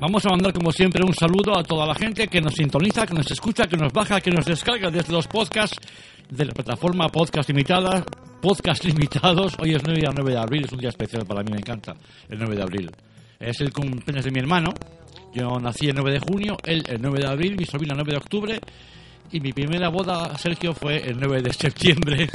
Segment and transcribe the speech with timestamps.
[0.00, 3.12] Vamos a mandar, como siempre, un saludo a toda la gente que nos sintoniza, que
[3.12, 5.76] nos escucha, que nos baja, que nos descarga desde los podcasts
[6.30, 8.02] de la plataforma Podcast Limitada,
[8.40, 9.56] Podcast Limitados.
[9.58, 11.94] Hoy es 9 9 de abril, es un día especial para mí, me encanta,
[12.30, 12.90] el 9 de abril.
[13.38, 14.72] Es el cumpleaños de mi hermano.
[15.34, 18.12] Yo nací el 9 de junio, él el 9 de abril, mi sobrina el 9
[18.12, 18.60] de octubre
[19.30, 22.30] y mi primera boda, Sergio, fue el 9 de septiembre.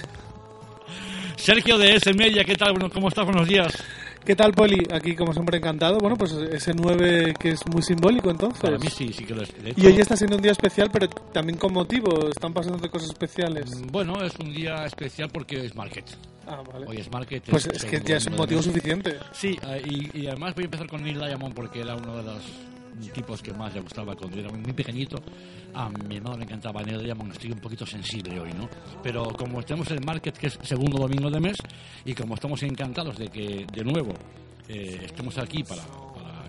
[1.35, 2.73] Sergio de S Media, ¿qué tal?
[2.73, 3.25] Bueno, ¿Cómo estás?
[3.25, 3.73] Buenos días.
[4.25, 4.81] ¿Qué tal, Poli?
[4.91, 5.99] Aquí, como siempre, encantado.
[5.99, 8.59] Bueno, pues ese 9 que es muy simbólico, entonces.
[8.59, 9.53] Para mí sí, sí que lo es.
[9.75, 12.27] Y hoy está siendo un día especial, pero también con motivo.
[12.29, 13.65] Están pasando cosas especiales.
[13.69, 16.05] mm, Bueno, es un día especial porque es market.
[16.47, 16.87] Ah, vale.
[16.87, 17.43] Hoy es market.
[17.49, 19.17] Pues es que ya es un motivo suficiente.
[19.31, 22.23] Sí, eh, y, y además voy a empezar con Neil Diamond porque era uno de
[22.23, 22.41] los
[23.13, 25.21] tipos que más le gustaba cuando era muy pequeñito.
[25.73, 28.69] A mi hermano le encantaba Neil Diamond, estoy un poquito sensible hoy, ¿no?
[29.03, 31.57] Pero como en el market, que es segundo domingo de mes,
[32.05, 34.13] y como estamos encantados de que de nuevo
[34.67, 35.83] eh, estemos aquí para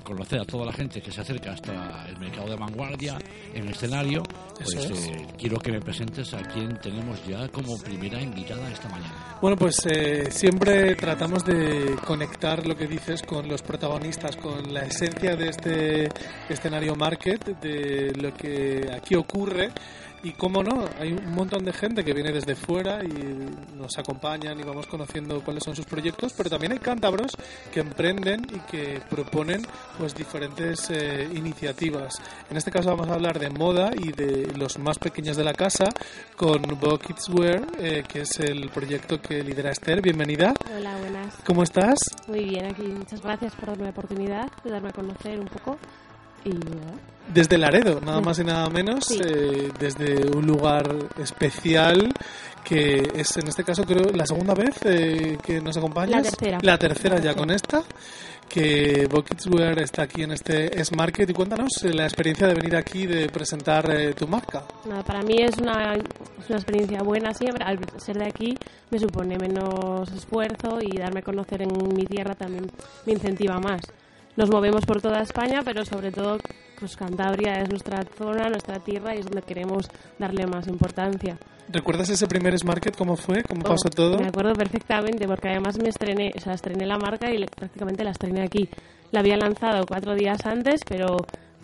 [0.07, 3.19] conocer a toda la gente que se acerca hasta el mercado de vanguardia
[3.53, 4.23] en el escenario,
[4.55, 5.09] pues es.
[5.09, 9.37] eh, quiero que me presentes a quien tenemos ya como primera invitada esta mañana.
[9.43, 14.85] Bueno, pues eh, siempre tratamos de conectar lo que dices con los protagonistas, con la
[14.85, 16.09] esencia de este
[16.49, 19.71] escenario market, de lo que aquí ocurre.
[20.27, 24.59] Y cómo no, hay un montón de gente que viene desde fuera y nos acompañan
[24.59, 27.31] y vamos conociendo cuáles son sus proyectos, pero también hay cántabros
[27.73, 29.63] que emprenden y que proponen
[29.97, 32.21] pues diferentes eh, iniciativas.
[32.51, 35.55] En este caso vamos a hablar de moda y de los más pequeños de la
[35.55, 35.85] casa
[36.37, 40.03] con Bo Kids Wear, eh, que es el proyecto que lidera Esther.
[40.03, 40.55] Bienvenida.
[40.77, 41.37] Hola, buenas.
[41.47, 42.01] ¿Cómo estás?
[42.27, 45.79] Muy bien, aquí muchas gracias por darme la oportunidad de darme a conocer un poco.
[46.47, 49.21] Y Desde Laredo, nada más y nada menos, Sí.
[49.25, 50.87] eh, desde un lugar
[51.19, 52.13] especial
[52.65, 56.17] que es en este caso creo la segunda vez eh, que nos acompañas.
[56.17, 56.59] La tercera.
[56.63, 57.83] La tercera ya con esta,
[58.49, 62.75] que Buckets Wear está aquí en este S-Market y cuéntanos eh, la experiencia de venir
[62.77, 64.65] aquí de presentar eh, tu marca.
[64.89, 67.65] nada, para mí es una, es una experiencia buena siempre.
[67.65, 68.57] Al ser de aquí
[68.91, 72.69] me supone menos esfuerzo y darme a conocer en mi tierra también
[73.05, 73.81] me incentiva más.
[74.37, 76.39] Nos movemos por toda España, pero sobre todo
[76.79, 79.89] pues Cantabria es nuestra zona, nuestra tierra y es donde queremos
[80.19, 81.39] darle más importancia.
[81.69, 83.43] ¿Recuerdas ese primer S-Market cómo fue?
[83.45, 84.19] ¿Cómo Oh, pasó todo?
[84.19, 88.11] Me acuerdo perfectamente porque además me estrené, o sea, estrené la marca y prácticamente la
[88.11, 88.69] estrené aquí.
[89.11, 91.17] La había lanzado cuatro días antes, pero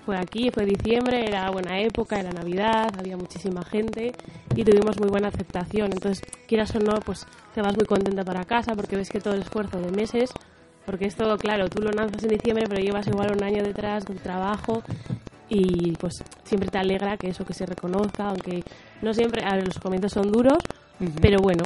[0.06, 4.12] fue aquí, fue diciembre, era buena época, era Navidad, había muchísima gente
[4.56, 5.92] y tuvimos muy buena aceptación.
[5.92, 9.34] Entonces, quieras o no, pues te vas muy contenta para casa porque ves que todo
[9.34, 10.30] el esfuerzo de meses,
[10.86, 14.16] porque esto, claro, tú lo lanzas en diciembre, pero llevas igual un año detrás con
[14.16, 14.82] trabajo
[15.48, 18.64] y pues siempre te alegra que eso que se reconozca, aunque
[19.02, 20.58] no siempre, a ver, los comienzos son duros,
[21.20, 21.64] pero bueno,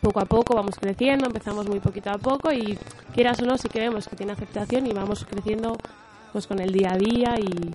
[0.00, 2.78] poco a poco vamos creciendo, empezamos muy poquito a poco y
[3.14, 5.76] quieras o no, sí que vemos que tiene aceptación y vamos creciendo
[6.32, 7.74] pues con el día a día y...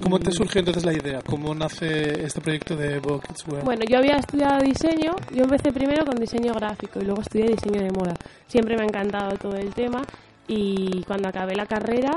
[0.00, 1.20] ¿Cómo te surgió entonces la idea?
[1.24, 3.44] ¿Cómo nace este proyecto de Buckets?
[3.64, 7.80] Bueno, yo había estudiado diseño, yo empecé primero con diseño gráfico y luego estudié diseño
[7.82, 8.14] de moda.
[8.48, 10.02] Siempre me ha encantado todo el tema
[10.48, 12.10] y cuando acabé la carrera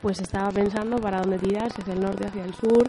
[0.00, 2.86] pues estaba pensando para dónde tirar, si hacia el norte, hacia el sur.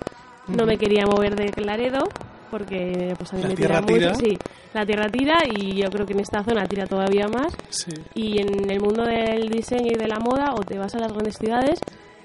[0.48, 2.04] No me quería mover de Laredo
[2.52, 4.10] porque pues a mí La me tierra tira tira.
[4.14, 4.20] mucho.
[4.26, 4.38] Sí,
[4.74, 7.54] la tierra tira y yo creo que en esta zona tira todavía más.
[7.70, 7.92] Sí.
[8.14, 11.12] Y en el mundo del diseño y de la moda o te vas a las
[11.12, 11.80] grandes ciudades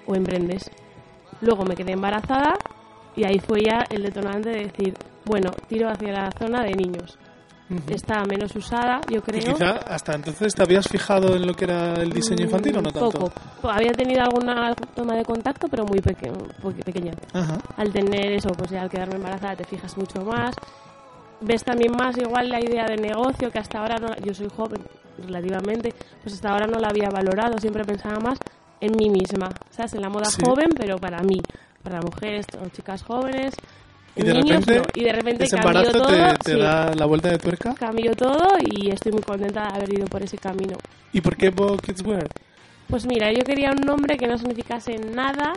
[0.07, 0.71] o emprendes.
[1.41, 2.55] Luego me quedé embarazada
[3.17, 4.95] y ahí fue ya el detonante de decir,
[5.25, 7.19] bueno, tiro hacia la zona de niños.
[7.71, 7.83] Ujú.
[7.95, 9.55] Está menos usada, yo Y creo.
[9.55, 12.91] quizá hasta entonces te habías fijado en lo que era el diseño infantil o no
[12.91, 13.11] Mm, tanto.
[13.11, 13.33] Poco.
[13.63, 16.33] Po- Había tenido alguna toma de contacto, pero muy peque-
[16.85, 17.13] pequeña.
[17.33, 17.59] Ajá.
[17.77, 20.55] Al tener eso, pues ya al quedarme embarazada te fijas mucho más.
[21.43, 24.83] Ves también más igual la idea de negocio que hasta ahora no, yo soy joven
[25.25, 28.39] relativamente, pues hasta ahora no la había valorado, siempre pensaba más
[28.81, 29.95] en mí misma, ¿sabes?
[29.95, 30.43] En la moda Sí.
[30.45, 31.41] joven, pero para mí,
[31.83, 33.55] para mujeres o chicas jóvenes,
[34.17, 34.85] Y de niños repente, no.
[34.95, 36.07] Y de repente ese embarazo todo.
[36.09, 37.75] te, te sí, da la vuelta de tuerca.
[37.75, 40.77] cambió todo y estoy muy contenta de haber ido por ese camino.
[41.13, 42.27] ¿Y por qué Bo Kids Wear?
[42.89, 45.53] Pues mira, yo quería un nombre que no significase nada,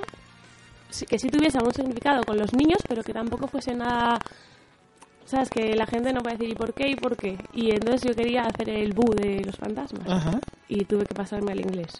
[1.10, 4.19] que sí tuviese algún significado con los niños, pero que tampoco fuese nada,
[5.26, 6.90] sabes, que la gente no puede decir ¿y por qué?
[6.90, 7.38] ¿y por qué?
[7.54, 10.40] Y entonces yo quería hacer el bu de los fantasmas Ajá.
[10.68, 11.92] y tuve que pasarme al inglés.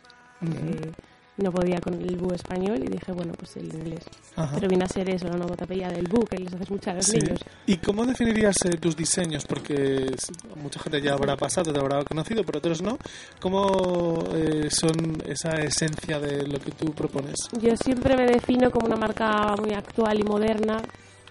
[0.42, 0.52] Ujú.
[0.54, 0.92] Eh,
[1.36, 4.04] no podía con el bu español y dije, bueno, pues el inglés.
[4.36, 4.52] Ajá.
[4.56, 7.06] Pero viene a ser eso, la onomatopeya del bu, que les haces mucho a los
[7.06, 7.18] Sí.
[7.18, 7.40] niños.
[7.66, 9.44] ¿Y cómo definirías eh, tus diseños?
[9.46, 10.16] Porque
[10.56, 12.98] mucha gente ya habrá pasado, te habrá conocido, pero otros no.
[13.40, 17.36] ¿Cómo eh, son esa esencia de lo que tú propones?
[17.60, 20.82] Yo siempre me defino como una marca muy actual y moderna,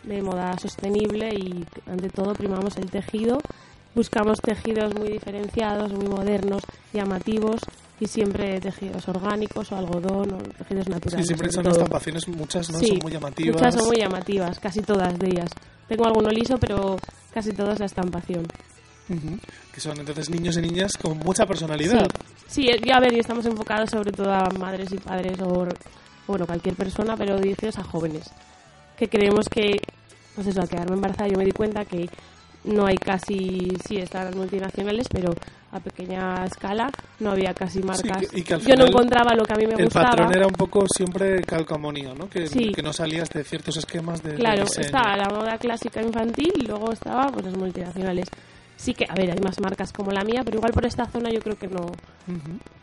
[0.02, 3.38] de moda sostenible y ante todo primamos el tejido.
[3.94, 6.62] Buscamos tejidos muy diferenciados, muy modernos,
[6.92, 7.60] llamativos
[8.02, 11.26] y siempre tejidos orgánicos o algodón o tejidos Sí, naturales.
[11.26, 11.72] siempre sobre son todo.
[11.74, 13.54] estampaciones, muchas no Sí, son muy llamativas.
[13.54, 15.50] Muchas son muy llamativas, casi todas de ellas.
[15.88, 16.96] Tengo alguno liso, pero
[17.32, 18.46] casi todas la estampación.
[19.74, 22.08] Que son entonces niños y niñas con mucha personalidad.
[22.48, 25.68] Sí, ya a ver, y estamos enfocados sobre todo a madres y padres o, o,
[26.26, 28.30] bueno, cualquier persona, pero dirigidos a jóvenes.
[28.96, 29.76] Que creemos que,
[30.34, 32.08] pues eso, al quedarme embarazada yo me di cuenta que
[32.64, 35.34] no hay casi, sí, están las multinacionales, pero
[35.72, 36.90] a pequeña escala
[37.20, 38.28] no había casi marcas.
[38.30, 40.10] que- y que al yo no encontraba lo que a mí me El gustaba.
[40.10, 42.28] patrón era un poco siempre calcamonía, ¿no?
[42.28, 42.72] Que, Sí.
[42.72, 46.92] que no salías de ciertos esquemas de, Claro, estaba la moda clásica infantil y luego
[46.92, 48.28] estaba pues las multinacionales.
[48.82, 51.30] Sí que, a ver, hay más marcas como la mía, pero igual por esta zona
[51.30, 51.86] yo creo que no,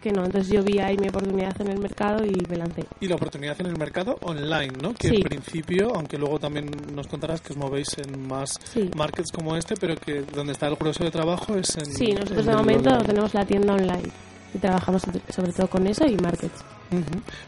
[0.01, 0.23] que no.
[0.23, 2.85] Entonces yo vi ahí mi oportunidad en el mercado y me lancé.
[3.01, 4.93] Y la oportunidad en el mercado online, ¿no?
[4.93, 5.15] Que Sí.
[5.17, 8.89] en principio, aunque luego también nos contarás que os movéis en más Sí.
[8.95, 11.85] markets como este, pero que donde está el grueso de trabajo es en.
[11.87, 13.05] Sí, nosotros en de momento online.
[13.05, 14.09] tenemos la tienda online
[14.53, 16.63] y trabajamos sobre- todo con eso y markets.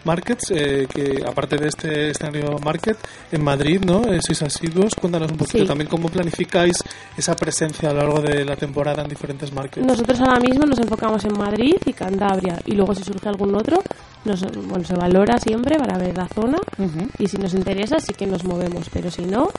[0.05, 2.97] Markets, eh, que aparte de este escenario market,
[3.31, 4.03] en Madrid, ¿no?
[4.05, 4.93] Eh, sois asiduos.
[4.95, 5.65] Cuéntanos un poquito Sí.
[5.65, 6.75] también cómo planificáis
[7.17, 9.85] esa presencia a lo largo de la temporada en diferentes markets.
[9.85, 13.81] Nosotros ahora mismo nos enfocamos en Madrid y Cantabria y luego si surge algún otro,
[14.25, 16.59] nos, bueno, se valora siempre para ver la zona
[17.17, 19.49] y si nos interesa sí que nos movemos, pero si no,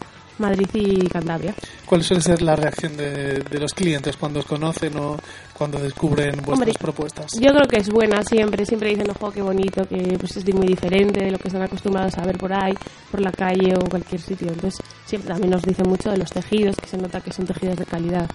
[0.42, 1.54] Madrid y Cantabria.
[1.86, 5.16] ¿Cuál suele ser la reacción de, de los clientes cuando os conocen o
[5.56, 7.26] cuando descubren vuestras Hombre, propuestas?
[7.40, 10.66] Yo creo que es buena siempre, siempre dicen, ojo, qué bonito, que pues es muy
[10.66, 12.74] diferente de lo que están acostumbrados a ver por ahí,
[13.10, 14.48] por la calle o cualquier sitio.
[14.48, 17.76] Entonces, siempre también nos dicen mucho de los tejidos, que se nota que son tejidos
[17.76, 18.28] de calidad.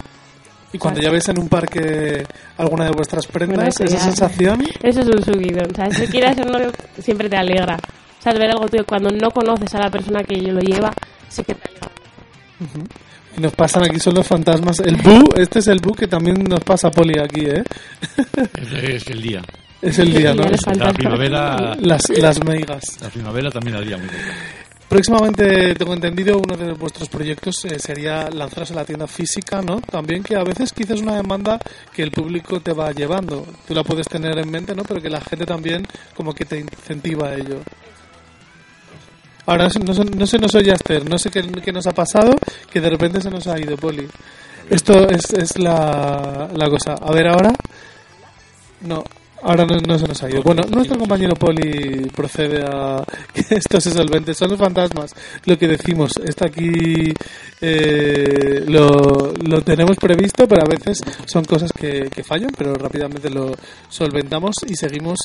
[0.73, 2.25] Y cuando ya en un parque
[2.57, 5.71] alguna de vuestras prendas, Bueno, eso esa ya- sensación, Eso es un subidón.
[5.71, 6.35] O sea, si quieres
[7.01, 7.77] siempre te alegra.
[7.77, 10.91] O sea, ver algo tuyo cuando no conoces a la persona que lo lleva,
[11.29, 11.87] sí que te alegra.
[13.37, 14.79] Y nos pasan aquí son los fantasmas.
[14.79, 17.63] El Bu, este es el Bu que también nos pasa Poli aquí, ¿eh?
[18.55, 18.71] Es,
[19.03, 19.41] es el día.
[19.81, 20.43] Es el día, ¿no?
[20.75, 22.97] La primavera, Las, las meigas.
[23.01, 24.21] la primavera también la día muy bien.
[24.89, 29.81] Próximamente, tengo entendido, uno de vuestros proyectos eh, sería lanzaros a la tienda física, ¿no?
[29.81, 31.59] También que a veces quizás es una demanda
[31.93, 33.45] que el público te va llevando.
[33.67, 34.83] Tú la puedes tener en mente, ¿no?
[34.83, 37.59] Pero que la gente también como que te incentiva a ello.
[39.47, 41.91] Ahora no se, no no se nos oye Aster, no sé qué, qué nos ha
[41.91, 42.35] pasado,
[42.69, 44.07] que de repente se nos ha ido, Poli.
[44.69, 46.95] Esto es, es la, la cosa.
[47.01, 47.53] A ver, ahora.
[48.81, 49.03] No,
[49.47, 50.43] ahora no, no se nos ha ido.
[50.43, 53.03] Bueno, nuestro compañero Poli procede a
[53.33, 54.33] que esto se solvente.
[54.33, 55.13] Son los fantasmas.
[55.45, 57.13] Lo que decimos, está aquí.
[57.61, 63.53] eh, lo, tenemos previsto, pero a veces son cosas que, que fallan, pero rápidamente lo
[63.89, 65.17] solventamos y seguimos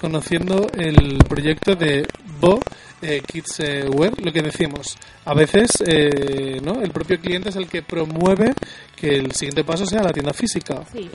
[0.00, 2.06] conociendo el proyecto de
[2.40, 2.60] Bo.
[3.02, 6.82] eh, Kids eh, Wear, lo que decimos, a veces eh, ¿no?
[6.82, 8.52] el propio cliente es el que promueve
[8.94, 10.82] que el siguiente paso sea la tienda física.
[10.92, 11.08] Sí,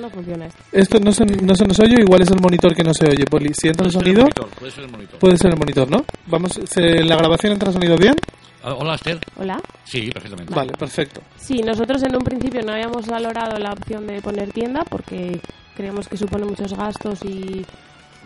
[0.00, 0.62] no, funciona esto.
[0.72, 3.24] Esto no se, no se nos oye, igual es el monitor que no se oye,
[3.26, 3.52] Poli.
[3.54, 5.18] Si entra el sonido, monitor, puede ser el monitor.
[5.18, 6.04] puede ser el monitor, ¿no?
[6.26, 8.14] Vamos, se- ¿La grabación entra sonido bien?
[8.62, 9.18] Ah, Hola, Esther.
[9.38, 9.60] Hola.
[9.84, 10.54] Sí, perfectamente.
[10.54, 11.22] Vale, perfecto.
[11.36, 15.40] Sí, nosotros en un principio no habíamos valorado la opción de poner tienda porque
[15.76, 17.64] creemos que supone muchos gastos y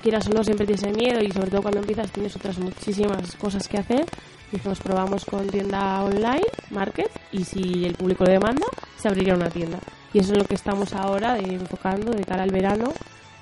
[0.02, 3.69] quieras o no siempre tienes miedo y sobre todo cuando empiezas tienes otras muchísimas cosas
[3.69, 4.04] que hacer.
[4.50, 8.66] Dijimos probamos con tienda online, market y si el público lo demanda
[8.97, 9.78] se abrirá una tienda.
[10.14, 12.92] Y eso es lo que estamos ahora enfocando de cara al verano.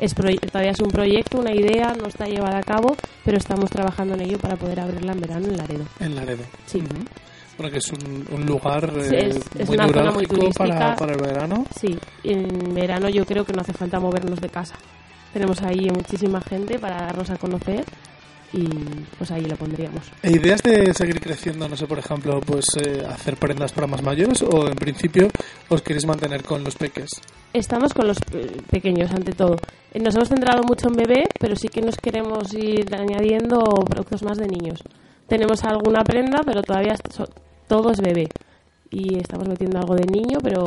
[0.00, 4.14] Es todavía es un proyecto, una idea, no está llevada a cabo, pero estamos trabajando
[4.14, 5.84] en ello para poder abrirla en verano en Laredo.
[6.00, 6.42] En Laredo.
[6.66, 6.78] Sí.
[6.78, 7.04] Ujú.
[7.58, 10.96] Bueno, que es un, un lugar Sí, eh, es- muy una zona muy neurálgico para,
[10.96, 11.66] para el verano.
[11.78, 14.74] Sí, en verano yo creo que no hace falta movernos de casa.
[15.32, 17.84] Tenemos ahí muchísima gente para darnos a conocer
[18.52, 18.66] y
[19.16, 20.10] pues ahí lo pondríamos.
[20.22, 24.02] ¿E ideas de seguir creciendo, no sé, por ejemplo, pues eh, hacer prendas para más
[24.02, 25.28] mayores o en principio
[25.68, 27.10] os queréis mantener con los peques?
[27.52, 29.56] Estamos con los eh, pequeños ante todo.
[29.92, 34.22] Eh, Nos hemos centrado mucho en bebé, pero sí que nos queremos ir añadiendo productos
[34.22, 34.82] más de niños.
[35.28, 36.94] Tenemos alguna prenda, pero todavía
[37.68, 38.28] todo es bebé.
[38.90, 40.64] Y estamos metiendo algo de niño, pero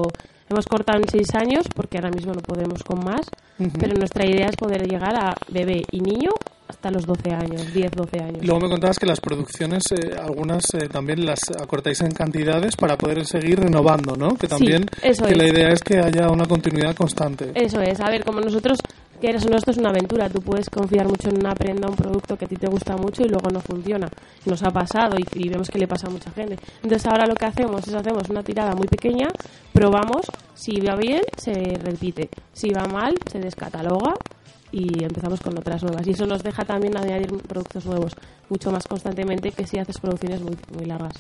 [0.50, 3.28] hemos cortado en 6 años porque ahora mismo no podemos con más.
[3.58, 6.32] Pero nuestra idea es poder llegar a bebé y niño
[6.68, 8.46] hasta los 12 años, 10, 12 años.
[8.46, 12.98] Luego me contabas que las producciones, eh, algunas eh, también las acortáis en cantidades para
[12.98, 14.30] poder seguir renovando, ¿no?
[14.36, 15.38] Que Sí, también eso que es.
[15.38, 17.52] la idea es que haya una continuidad constante.
[17.54, 18.80] Eso es, a ver, como nosotros,
[19.22, 22.36] que eres esto es una aventura, tú puedes confiar mucho en una prenda, un producto
[22.36, 24.10] que a ti te gusta mucho y luego no funciona.
[24.46, 26.58] Nos ha pasado y, y vemos que le pasa a mucha gente.
[26.82, 29.28] Entonces ahora lo que hacemos es hacemos una tirada muy pequeña,
[29.72, 31.54] probamos, si va bien, se
[31.84, 34.16] repite, si va mal, se descataloga
[34.76, 36.06] y empezamos con otras nuevas.
[36.06, 38.14] Y eso nos deja también añadir productos nuevos
[38.50, 41.14] mucho más constantemente que si haces producciones muy, muy largas.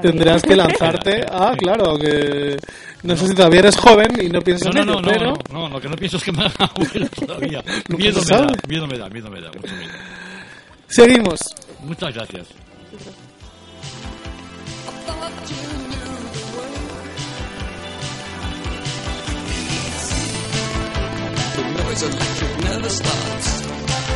[0.00, 1.24] Tendrás que lanzarte.
[1.30, 2.56] Ah, claro, que
[3.02, 5.34] no sé si todavía eres joven y no piensas no, en no, ello, no, pero
[5.52, 7.62] no, no, lo que no pienso es que me haga abuelo todavía.
[7.88, 9.92] Miedo, me da, miedo me da, miedo me da, mucho miedo.
[10.88, 11.40] seguimos.
[11.84, 12.48] Muchas gracias.
[21.56, 24.15] The noise electric never stops.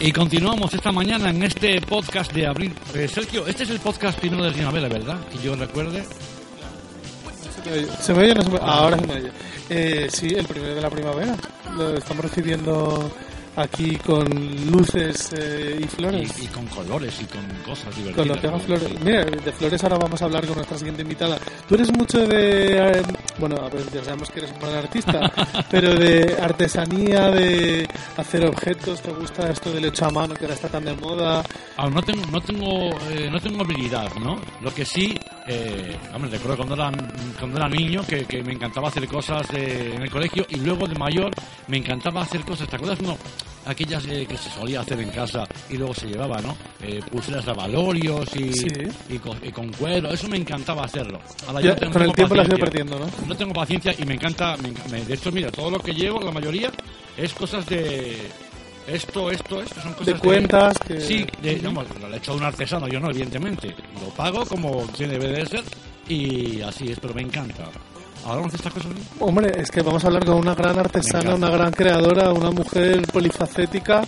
[0.00, 2.74] Y continuamos esta mañana en este podcast de abril.
[2.94, 5.18] Eh, Sergio, este es el podcast primero de primavera, ¿verdad?
[5.28, 6.04] Que yo recuerde.
[8.00, 8.64] ¿Se me oye o no se me oye?
[8.64, 9.30] Ahora se me oye.
[9.70, 11.36] Eh, sí, el primero de la primavera.
[11.76, 13.10] Lo estamos recibiendo
[13.56, 14.24] aquí con
[14.70, 16.32] luces eh, y flores.
[16.40, 18.16] Y, y con colores y con cosas divertidas.
[18.16, 19.00] Con lo que haga flores.
[19.04, 21.38] Mira, de flores ahora vamos a hablar con nuestra siguiente invitada.
[21.68, 22.78] Tú eres mucho de.
[22.98, 23.02] eh,
[23.38, 23.56] bueno,
[23.92, 25.32] ya sabemos que eres un gran artista,
[25.70, 29.00] pero de artesanía, de hacer objetos.
[29.02, 31.42] ¿Te gusta esto del hecho a mano que ahora está tan de moda?
[31.76, 34.36] Ah, no tengo, no tengo, eh, no tengo habilidad, ¿no?
[34.62, 36.90] Lo que sí, eh, hombre, recuerdo cuando era,
[37.38, 40.86] cuando era niño que, que me encantaba hacer cosas de- en el colegio y luego
[40.86, 41.30] de mayor
[41.68, 43.00] me encantaba hacer cosas, ¿te acuerdas?
[43.02, 43.16] No,
[43.66, 46.56] aquellas eh, que se solía hacer en casa y luego se llevaba, ¿no?
[46.82, 48.68] Eh, pulseras de valorios y, Sí.
[49.08, 51.20] y, con, y con cuero, eso me encantaba hacerlo.
[51.46, 52.84] Ahora Ya, yo tengo- con el tiempo lo has ido paciencia.
[52.86, 53.26] perdiendo, ¿no?
[53.28, 54.56] No tengo paciencia y me encanta,
[54.90, 56.70] me de hecho, mira, todo lo que llevo, la mayoría,
[57.16, 58.16] es cosas de
[58.86, 61.00] esto, esto, esto, son cosas De cuentas que.
[61.00, 63.74] Sí, de, lo he hecho de un artesano, yo no, evidentemente.
[64.02, 65.62] Lo pago como tiene debe de ser
[66.08, 67.64] y así es, pero me encanta.
[68.24, 68.90] ¿Hablamos de estas cosas?
[69.20, 73.02] Hombre, es que vamos a hablar con una gran artesana, una gran creadora, una mujer
[73.12, 74.02] polifacética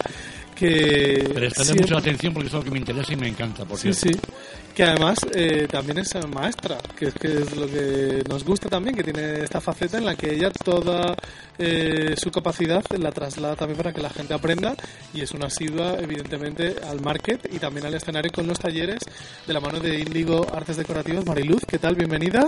[0.54, 1.30] que...
[1.34, 3.92] Prestadle siempre- mucha atención porque es algo que me interesa y me encanta, por Sí,
[3.92, 4.18] cierto.
[4.18, 4.32] sí.
[4.76, 8.94] Que además eh, también es maestra, que es, que es lo que nos gusta también,
[8.94, 11.16] que tiene esta faceta en la que ella toda
[11.56, 14.74] eh, su capacidad la traslada también para que la gente aprenda
[15.14, 18.98] y es una asidua evidentemente al market y también al escenario con los talleres
[19.46, 21.24] de la mano de Índigo Artes Decorativas.
[21.24, 21.94] Mariluz, ¿qué tal?
[21.94, 22.46] Bienvenida.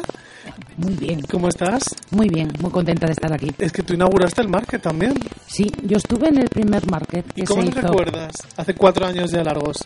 [0.77, 1.97] Muy bien, ¿Cómo estás?
[2.11, 3.55] muy bien, muy contenta de estar aquí.
[3.57, 5.15] Es que tú inauguraste el market también.
[5.47, 7.81] Sí, yo estuve en el primer market ¿Y que cómo se hizo.
[7.81, 8.33] recuerdas?
[8.55, 9.79] Hace cuatro años ya largos.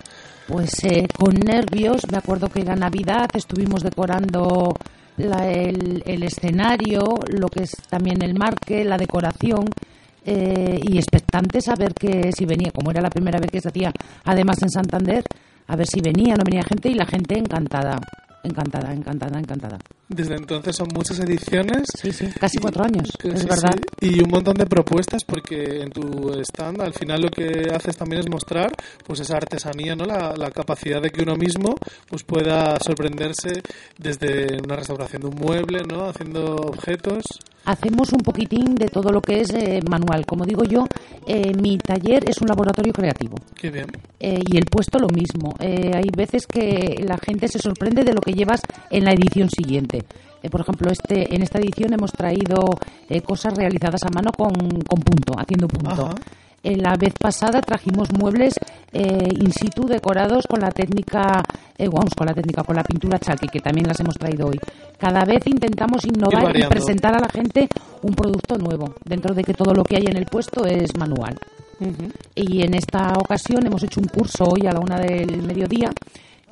[0.53, 4.75] Pues eh, con nervios, me acuerdo que era Navidad, estuvimos decorando
[5.17, 9.65] la- el, el escenario, lo que es también el marque, la decoración.
[10.25, 13.71] eh, y expectantes a ver que si venía, como era la primera vez que se
[13.71, 13.93] hacía,
[14.25, 15.25] además en Santander,
[15.67, 17.97] a ver si venía, no venía gente y la gente encantada,
[18.45, 19.79] encantada, encantada, encantada.
[20.15, 21.85] Desde entonces son muchas ediciones.
[22.01, 23.75] Sí, sí, casi cuatro años, Que es sí, verdad.
[24.01, 24.09] sí.
[24.11, 28.21] Y un montón de propuestas porque en tu stand al final lo que haces también
[28.21, 28.71] es mostrar
[29.07, 30.05] pues esa artesanía, ¿no?
[30.05, 31.75] La, la capacidad de que uno mismo
[32.09, 33.63] pues pueda sorprenderse
[33.99, 36.09] desde una restauración de un mueble, ¿no?
[36.09, 37.23] Haciendo objetos.
[37.65, 40.27] Hacemos un poquitín de todo lo que es eh, manual.
[40.27, 40.85] Como digo yo,
[41.29, 43.37] eh, mi taller es un laboratorio creativo.
[43.55, 43.87] Qué bien.
[44.19, 45.55] Eh, y el puesto lo mismo.
[45.61, 49.49] Eh, hay veces que la gente se sorprende de lo que llevas en la edición
[49.49, 50.02] siguiente.
[50.43, 52.65] Eh, por ejemplo, este, en esta edición hemos traído
[53.09, 56.07] eh, cosas realizadas a mano con, con punto, haciendo punto.
[56.07, 56.15] Ajá.
[56.63, 58.55] Eh, la vez pasada trajimos muebles
[58.93, 61.43] eh, in situ decorados con la técnica,
[61.77, 64.61] eh, vamos, con la técnica, con la pintura chalky, que también las hemos traído hoy.
[64.97, 67.69] Cada vez intentamos innovar y presentar a la gente
[68.03, 71.37] un producto nuevo, dentro de que todo lo que hay en el puesto es manual.
[72.37, 75.91] Y en esta ocasión hemos hecho un curso hoy a la una del mediodía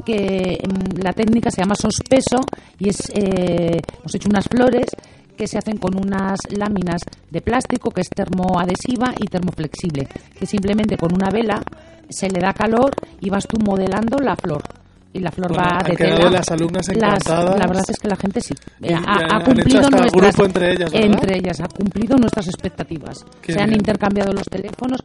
[0.05, 2.39] que mm, la técnica se llama sospeso
[2.79, 4.87] y es eh, hemos hecho unas flores
[5.37, 10.07] que se hacen con unas láminas de plástico que es termoadhesiva y termoflexible,
[10.39, 11.63] que simplemente con una vela
[12.09, 12.91] se le da calor
[13.21, 14.63] y vas tú modelando la flor.
[15.13, 16.31] Y la flor Bueno, va de tela.
[16.31, 17.59] las alumnas Las- encantadas.
[17.59, 18.55] la verdad es que la gente sí.
[18.81, 21.11] Y ha, ha hecho cumplido nuestras grupo entre ellas, ¿verdad?
[21.15, 23.25] entre ellas ha cumplido nuestras expectativas.
[23.43, 25.01] Qué se han intercambiado los teléfonos.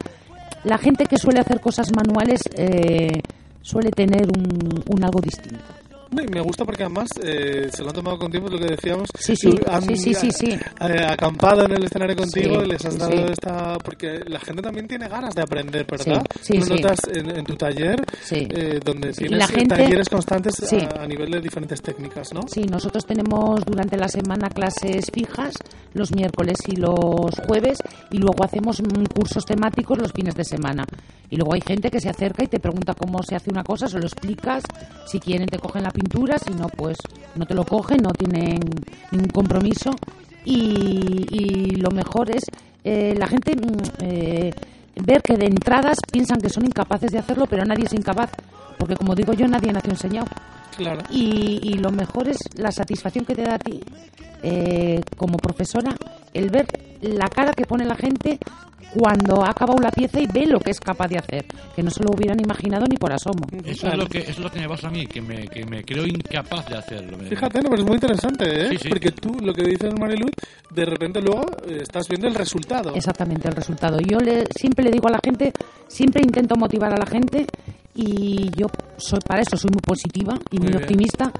[0.64, 3.20] La gente que suele hacer cosas manuales eh,
[3.66, 5.85] suele tener un, un algo distinto.
[6.16, 8.66] No, y me gusta porque además eh, se lo han tomado con tiempo, lo que
[8.74, 9.08] decíamos.
[9.18, 10.50] Sí, sí, han, sí, sí, sí, sí.
[10.52, 13.76] eh, acampado en el escenario contigo, Sí, les has dado esta.
[13.84, 16.24] Porque la gente también tiene ganas de aprender, ¿verdad?
[16.40, 16.70] Sí, sí.
[16.70, 21.06] notas en, en tu taller, eh, donde y tienes la gente- talleres constantes a, a
[21.06, 22.40] nivel de diferentes técnicas, ¿no?
[22.50, 25.54] Sí, nosotros tenemos durante la semana clases fijas
[25.92, 27.78] los miércoles y los jueves
[28.10, 30.84] y luego hacemos mm, cursos temáticos los fines de semana.
[31.28, 33.88] Y luego hay gente que se acerca y te pregunta cómo se hace una cosa,
[33.88, 34.62] se lo explicas,
[35.06, 36.05] si quieren te cogen la pintura,
[36.44, 36.98] si no, pues
[37.34, 38.60] no te lo cogen, no tienen
[39.10, 39.90] ningún compromiso.
[40.44, 42.44] Y, y lo mejor es
[42.84, 44.50] eh, la gente mm, eh,
[45.04, 48.30] ver que de entradas piensan que son incapaces de hacerlo, pero nadie es incapaz.
[48.78, 50.28] Porque como digo yo, nadie nació enseñado.
[50.76, 51.02] Claro.
[51.10, 53.80] Y, y lo mejor es la satisfacción que te da a ti
[54.42, 55.94] eh, como profesora
[56.36, 56.66] el ver
[57.00, 58.38] la cara que pone la gente
[58.94, 61.44] cuando ha acabado la pieza y ve lo que es capaz de hacer,
[61.74, 63.46] que no se lo hubieran imaginado ni por asomo.
[63.64, 65.66] Eso es, lo que, eso es lo que me pasa a mí, que me, que
[65.66, 67.18] me creo incapaz de hacerlo.
[67.18, 68.68] Fíjate, no, pero es muy interesante, ¿eh?
[68.70, 68.88] Sí, sí.
[68.88, 70.30] Porque tú, lo que dices, Mariluz,
[70.70, 72.94] de repente luego eh, estás viendo el resultado.
[72.94, 73.98] Exactamente, el resultado.
[74.00, 75.52] Yo le, siempre le digo a la gente,
[75.88, 77.46] siempre intento motivar a la gente
[77.94, 81.32] y yo soy para eso soy muy positiva y muy, Muy bien.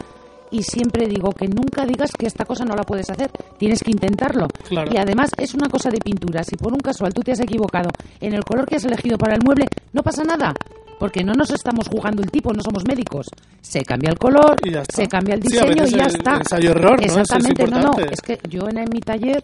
[0.51, 3.91] Y siempre digo que nunca digas que esta cosa no la puedes hacer, tienes que
[3.91, 4.47] intentarlo.
[4.69, 4.91] Claro.
[4.93, 7.91] Y además es una cosa de pintura, si por un casual tú te has equivocado
[8.21, 10.53] en el color que has elegido para el mueble, no pasa nada.
[10.99, 13.27] Porque no nos estamos jugando el tipo, no somos médicos.
[13.61, 14.57] Se cambia el color,
[14.91, 16.37] se cambia el diseño y ya el está.
[16.39, 17.05] ensayo-error, ¿no?
[17.07, 17.91] Es Exactamente, no.
[18.11, 19.41] Es que yo en, en mi taller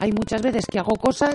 [0.00, 1.34] hay muchas veces que hago cosas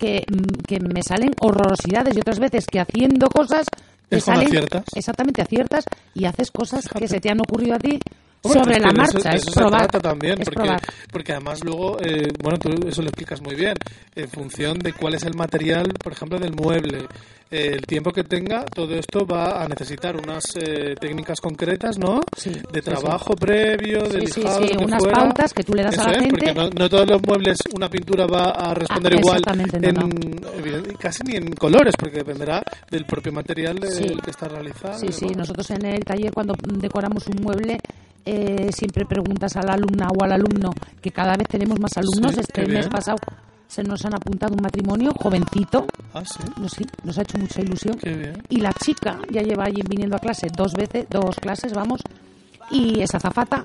[0.00, 3.66] que, mm, que me salen horrorosidades y otras veces que haciendo cosas
[4.08, 4.84] te Es salen aciertas.
[4.94, 5.84] exactamente aciertas
[6.14, 8.00] y haces cosas que se te han ocurrido a ti
[8.48, 9.80] Hombre, sobre la de marcha, eso, de es eso probar.
[9.82, 10.76] se trata también, es porque,
[11.12, 13.74] porque además luego, eh, bueno, tú eso lo explicas muy bien,
[14.14, 17.06] en función de cuál es el material, por ejemplo, del mueble,
[17.50, 22.20] eh, el tiempo que tenga, todo esto va a necesitar unas eh, técnicas concretas, ¿no?
[22.36, 25.18] Sí, de sí, trabajo previo, de lijado, sí, de unas fuera.
[25.20, 26.30] pautas que tú le das a Eso la es, gente.
[26.38, 30.02] porque no, no todos los muebles una pintura va a responder Ah, igual exactamente, no,
[30.02, 34.04] en, casi ni en colores, porque dependerá del propio material del Sí.
[34.22, 34.98] que está realizado.
[34.98, 35.38] Sí, sí, ¿no?
[35.38, 37.78] nosotros en el taller cuando decoramos un mueble
[38.24, 42.34] eh, siempre preguntas a la alumna o al alumno, que cada vez tenemos más alumnos.
[42.34, 43.18] Sí, este mes pasado
[43.66, 47.60] se nos han apuntado un matrimonio jovencito, Ah, sí, no, sí, nos ha hecho mucha
[47.60, 47.98] ilusión.
[47.98, 48.42] qué bien.
[48.48, 52.00] Y la chica ya lleva allí viniendo a clase dos veces, dos clases, vamos,
[52.70, 53.64] y es azafata.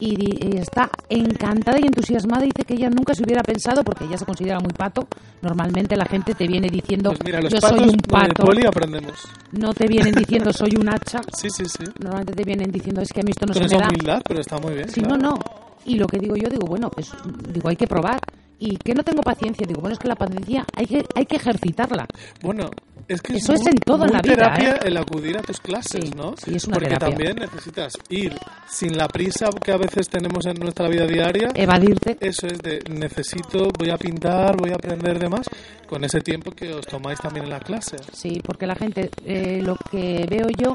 [0.00, 2.42] Y, está encantada y entusiasmada.
[2.44, 5.06] Dice que ella nunca se hubiera pensado, porque ella se considera muy pato.
[5.42, 8.44] Normalmente la gente te viene diciendo, Pues mira, los yo patos soy un pato.
[8.44, 9.26] poli aprendemos.
[9.52, 11.20] No te vienen diciendo, soy un hacha.
[11.36, 11.84] Sí, sí, sí.
[12.00, 13.88] Normalmente te vienen diciendo, es que a mí esto no Con se me esa da.
[13.88, 14.88] humildad, pero está muy bien.
[14.88, 15.16] Sí, claro.
[15.18, 15.38] no, no.
[15.84, 17.10] Y lo que digo yo, digo, bueno, pues
[17.52, 18.20] digo, hay que probar.
[18.60, 21.36] Y que no tengo paciencia, digo, bueno, es que la paciencia hay que, hay que
[21.36, 22.06] ejercitarla.
[22.42, 22.70] Bueno,
[23.06, 24.78] es que Eso es muy- en muy la vida, terapia ¿eh?
[24.84, 26.34] el acudir a tus clases, Sí, ¿no?
[26.36, 27.08] sí, es una Porque terapia.
[27.08, 28.34] también necesitas ir
[28.68, 31.50] sin la prisa que a veces tenemos en nuestra vida diaria.
[31.54, 32.16] Evadirte.
[32.20, 35.46] Eso es de necesito, voy a pintar, voy a aprender de más,
[35.86, 37.96] con ese tiempo que os tomáis también en la clase.
[38.12, 40.74] Sí, porque la gente, eh, lo que veo yo,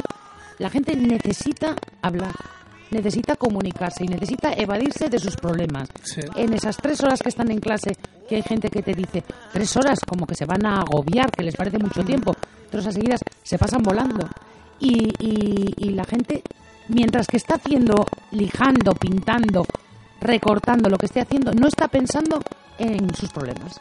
[0.58, 2.32] la gente necesita hablar,
[2.94, 5.90] necesita comunicarse y necesita evadirse de sus problemas.
[6.04, 6.22] Sí.
[6.36, 7.96] En esas tres horas que están en clase,
[8.30, 11.44] que hay gente que te dice, tres horas como que se van a agobiar, que
[11.44, 12.36] les parece mucho tiempo,
[12.70, 14.28] tres horas seguidas se pasan volando.
[14.80, 16.42] Y, y- y la gente,
[16.90, 19.66] mientras que está haciendo, lijando, pintando,
[20.22, 22.40] recortando lo que esté haciendo, no está pensando
[22.78, 23.80] en sus problemas.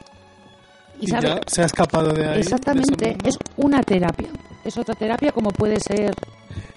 [1.03, 2.41] Y, sabe- ya se ha escapado de ahí.
[2.41, 4.29] Exactamente, es una terapia.
[4.65, 6.15] Es otra terapia como puede ser...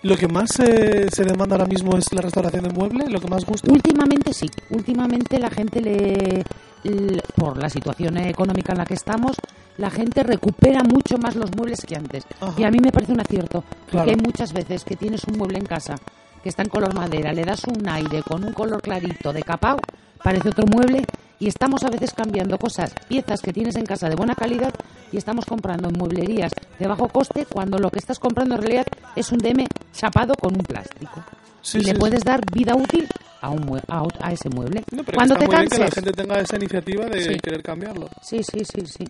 [0.02, 3.28] Lo que más eh, se demanda ahora mismo es la restauración de muebles, lo que
[3.28, 3.72] más gusta.
[3.72, 6.44] Últimamente sí, últimamente la gente le,
[6.84, 9.36] le- por la situación económica en la que estamos,
[9.78, 12.24] la gente recupera mucho más los muebles que antes.
[12.40, 12.54] Ajá.
[12.58, 14.10] Y a mí me parece un acierto, porque Claro.
[14.12, 15.96] hay muchas veces que tienes un mueble en casa
[16.44, 19.78] que está en color madera, le das un aire con un color clarito de capao,
[20.24, 21.04] parece otro mueble
[21.46, 24.74] y estamos a veces cambiando cosas, piezas que tienes en casa de buena calidad
[25.12, 28.88] y estamos comprando en mueblerías de bajo coste cuando lo que estás comprando en realidad
[29.16, 31.24] es un DM chapado con un plástico.
[31.62, 32.00] Sí, y sí, le sí.
[32.00, 33.08] puedes dar vida útil
[33.42, 34.84] a, un mue- a, ese mueble.
[34.92, 37.62] No, pero Cuando está te muy bien que la gente tenga esa iniciativa de querer
[37.62, 38.10] cambiarlo.
[38.24, 39.06] Sí, sí, sí, sí.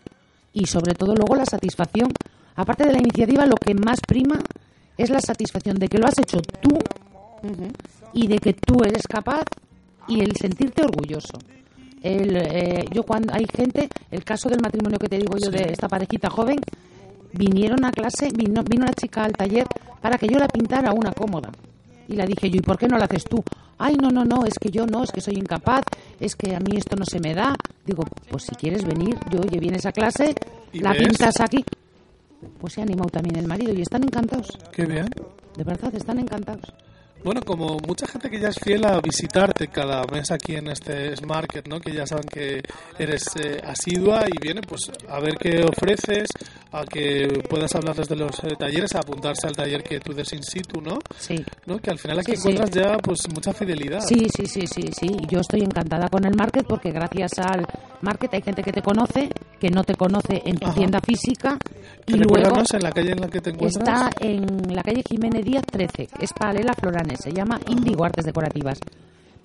[0.51, 2.11] Y sobre todo luego la satisfacción.
[2.57, 4.41] Aparte de la iniciativa, lo que más prima
[4.97, 6.77] es la satisfacción de que lo has hecho tú
[8.11, 9.43] y de que tú eres capaz
[10.09, 11.37] y el sentirte orgulloso.
[12.05, 15.71] El, eh, yo cuando hay gente, el caso del matrimonio que te digo yo de
[15.71, 16.59] esta parejita joven,
[17.33, 19.65] vinieron a clase, vino, vino una chica al taller
[20.01, 21.49] para que yo la pintara una cómoda.
[22.07, 23.43] Y la dije yo, ¿y por qué no la haces tú?
[23.79, 25.83] Ay, no, no, no, es que yo no, es que soy incapaz,
[26.19, 27.55] es que a mí esto no se me da.
[27.83, 30.35] Digo, pues si quieres venir, yo, oye, vienes a clase,
[30.71, 31.07] ¿Y la ves?
[31.07, 31.65] pintas aquí.
[32.59, 34.47] Pues se ha animado también el marido y están encantados.
[34.71, 35.07] Qué bien.
[35.57, 36.71] De verdad, están encantados.
[37.25, 41.15] Bueno, como mucha gente que ya es fiel a visitarte cada mes aquí en este
[41.25, 41.79] Market, ¿no?
[41.79, 42.61] Que ya saben que
[42.99, 46.29] eres eh, asidua y viene pues a ver qué ofreces,
[46.71, 50.31] a que puedas hablarles de los eh, talleres, a apuntarse al taller que tú des
[50.33, 50.99] in situ, ¿no?
[51.17, 51.43] Sí.
[51.65, 51.79] ¿No?
[51.79, 52.49] Que al final aquí Sí, sí.
[52.49, 54.01] encuentras ya pues mucha fidelidad.
[54.01, 55.07] Sí, sí, sí, sí, sí.
[55.27, 57.65] Yo estoy encantada con el market porque gracias al
[58.05, 60.75] market hay gente que te conoce, que no te conoce en tu Ajá.
[60.75, 61.57] tienda física
[62.05, 63.83] y luego en la calle en la que te encuentras.
[63.83, 68.25] está en la calle Jiménez Díaz 13, es paralela a Floranes, se llama Indigo Artes
[68.25, 68.79] Decorativas.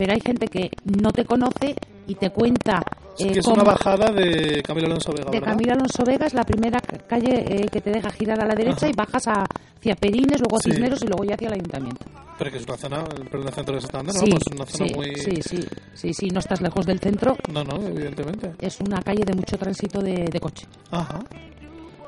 [0.01, 2.83] Pero hay gente que no te conoce y te cuenta
[3.19, 5.53] eh, que es una bajada de Camilo Alonso Vega, de ¿verdad?
[5.53, 8.55] Camilo Alonso Vega es la primera ca- calle eh, que te deja girar a la
[8.55, 8.89] derecha Ajá.
[8.89, 9.45] y bajas a-
[9.79, 10.71] hacia Perines, luego a Sí.
[10.71, 12.07] Cisneros y luego ya hacia el ayuntamiento.
[12.39, 14.89] Pero que es una zona, pero en el centro de Santander, Sí, vamos, una zona
[14.89, 15.15] sí, muy...
[15.17, 18.53] sí, sí, sí, sí, no estás lejos del centro, No, no, evidentemente.
[18.59, 20.67] es una calle de mucho tránsito de, de coche.
[20.91, 21.21] Ajá.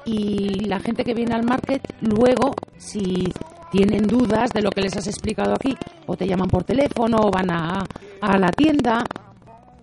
[0.04, 3.32] Y la gente que viene al market, luego, si
[3.70, 5.74] tienen dudas de lo que les has explicado aquí,
[6.06, 7.84] o te llaman por teléfono, o van a,
[8.20, 9.04] a la tienda.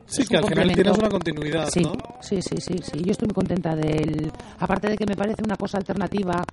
[0.05, 1.93] Sí, Es que un al final tienes una continuidad, Sí, ¿no?
[2.19, 2.99] sí, sí, sí, sí.
[3.03, 4.31] Yo estoy muy contenta del.
[4.59, 6.43] Aparte de que me parece una cosa alternativa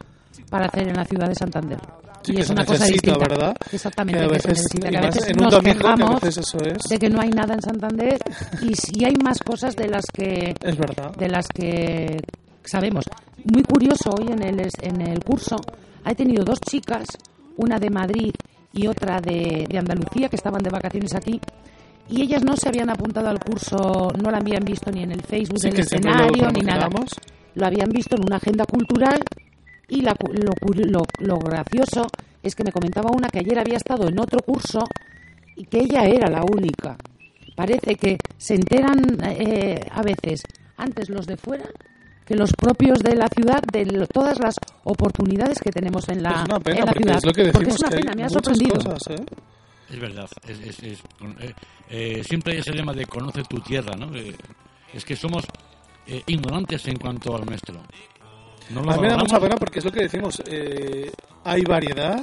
[0.51, 1.79] para hacer en la ciudad de Santander.
[2.23, 3.29] Sí, y que es una cosa necesita, distinta.
[3.35, 3.57] ¿verdad?
[3.73, 4.19] Exactamente.
[4.21, 4.91] Que a veces, que a
[5.31, 6.83] en un nos domingo, que a quejamos veces eso es...
[6.89, 8.19] de que no hay nada en Santander
[8.63, 11.15] y si hay más cosas de las que Es verdad.
[11.17, 12.17] de las que
[12.69, 13.05] sabemos.
[13.45, 15.57] Muy curioso hoy en el, en el curso,
[16.05, 17.07] he tenido dos chicas,
[17.57, 18.33] una de Madrid
[18.73, 21.41] y otra de, de Andalucía, que estaban de vacaciones aquí,
[22.09, 25.23] y ellas no se habían apuntado al curso, no la habían visto ni en el
[25.23, 26.89] Facebook Sí, del escenario, ni nada.
[27.55, 29.23] Lo habían visto en una agenda cultural
[29.89, 32.07] y la lo, lo, lo gracioso
[32.43, 34.81] es que me comentaba una que ayer había estado en otro curso
[35.57, 36.97] y que ella era la única.
[37.57, 40.43] Parece que se enteran eh, a veces
[40.77, 41.65] antes los de fuera
[42.27, 46.31] que los propios de la ciudad de lo- todas las oportunidades que tenemos en la,
[46.31, 47.17] es una pena, en la ciudad.
[47.19, 48.75] es lo que Porque decimos, es una que hay pena, me ha sorprendido.
[48.77, 49.25] cosas, ¿eh?
[49.89, 50.29] Es verdad.
[50.49, 51.55] Es, es- es- con- eh,
[51.91, 54.15] eh, siempre hay ese lema de conoce tu tierra, ¿no?
[54.17, 54.35] Eh,
[54.93, 55.45] es que somos
[56.09, 57.75] eh, ignorantes en cuanto al nuestro.
[58.71, 59.23] No A mí me da valoramos.
[59.25, 61.11] mucha pena porque es lo que decimos, eh,
[61.45, 62.21] hay variedad,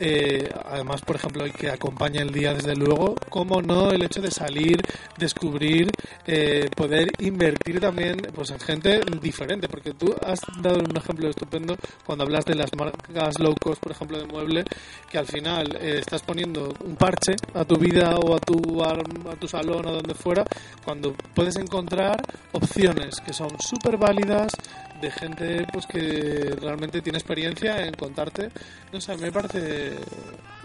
[0.00, 4.20] eh, además, por ejemplo, el que acompaña el día, desde luego, como no el hecho
[4.20, 4.80] de salir,
[5.16, 5.90] descubrir,
[6.26, 11.76] eh, poder invertir también pues en gente diferente, porque tú has dado un ejemplo estupendo
[12.04, 14.64] cuando hablas de las marcas low cost, por ejemplo, de mueble,
[15.10, 19.36] que al final eh, estás poniendo un parche a tu vida o a tu, a
[19.36, 20.44] tu salón o donde fuera,
[20.84, 24.52] cuando puedes encontrar opciones que son súper válidas
[25.00, 28.48] de gente pues que realmente tiene experiencia en contarte.
[28.92, 29.92] No sé, me parece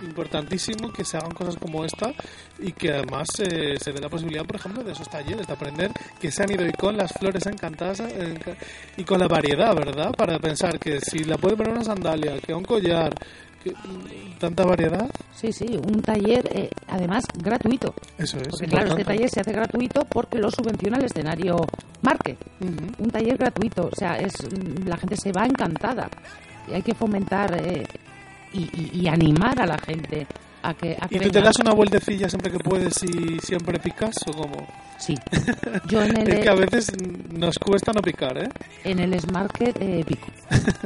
[0.04, 2.12] importantísimo que se hagan cosas como esta
[2.60, 5.92] y que además eh, se dé la posibilidad, por ejemplo, de esos talleres, de aprender
[6.20, 8.58] que se han ido y con las flores encantadas enca-
[8.98, 10.12] y con la variedad, ¿verdad?
[10.12, 13.14] Para pensar que si la puede poner una sandalia, que un collar,
[14.40, 17.94] tanta variedad, Sí, sí, un taller, eh, además, gratuito.
[18.18, 18.48] eso es.
[18.50, 21.56] Porque claro, este taller se hace gratuito porque lo subvenciona el escenario
[22.02, 22.38] Market.
[22.62, 23.04] Ujú.
[23.04, 24.34] Un taller gratuito, o sea, es
[24.86, 26.10] la gente se va encantada.
[26.68, 27.86] Y hay que fomentar eh,
[28.54, 30.26] y, y- y animar a la gente
[30.64, 33.78] a que, a que ¿Y tú te das una vueltecilla siempre que puedes y siempre
[33.80, 34.66] picas o cómo?
[34.98, 35.16] Sí.
[35.90, 36.88] Yo en el, Es que a veces
[37.32, 38.50] nos cuesta no picar, ¿eh?
[38.86, 40.28] en el Smarket eh, pico.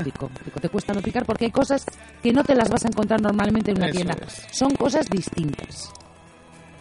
[0.04, 0.30] pico.
[0.44, 0.60] Pico.
[0.60, 1.86] Te cuesta no picar porque hay cosas
[2.24, 4.18] que no te las vas a encontrar normalmente en una Eso tienda.
[4.26, 4.48] es.
[4.52, 5.92] Son cosas distintas.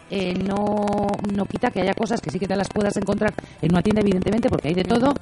[0.09, 3.71] Eh, no, no quita que haya cosas que sí que te las puedas encontrar en
[3.71, 5.13] una tienda, evidentemente, porque hay de todo,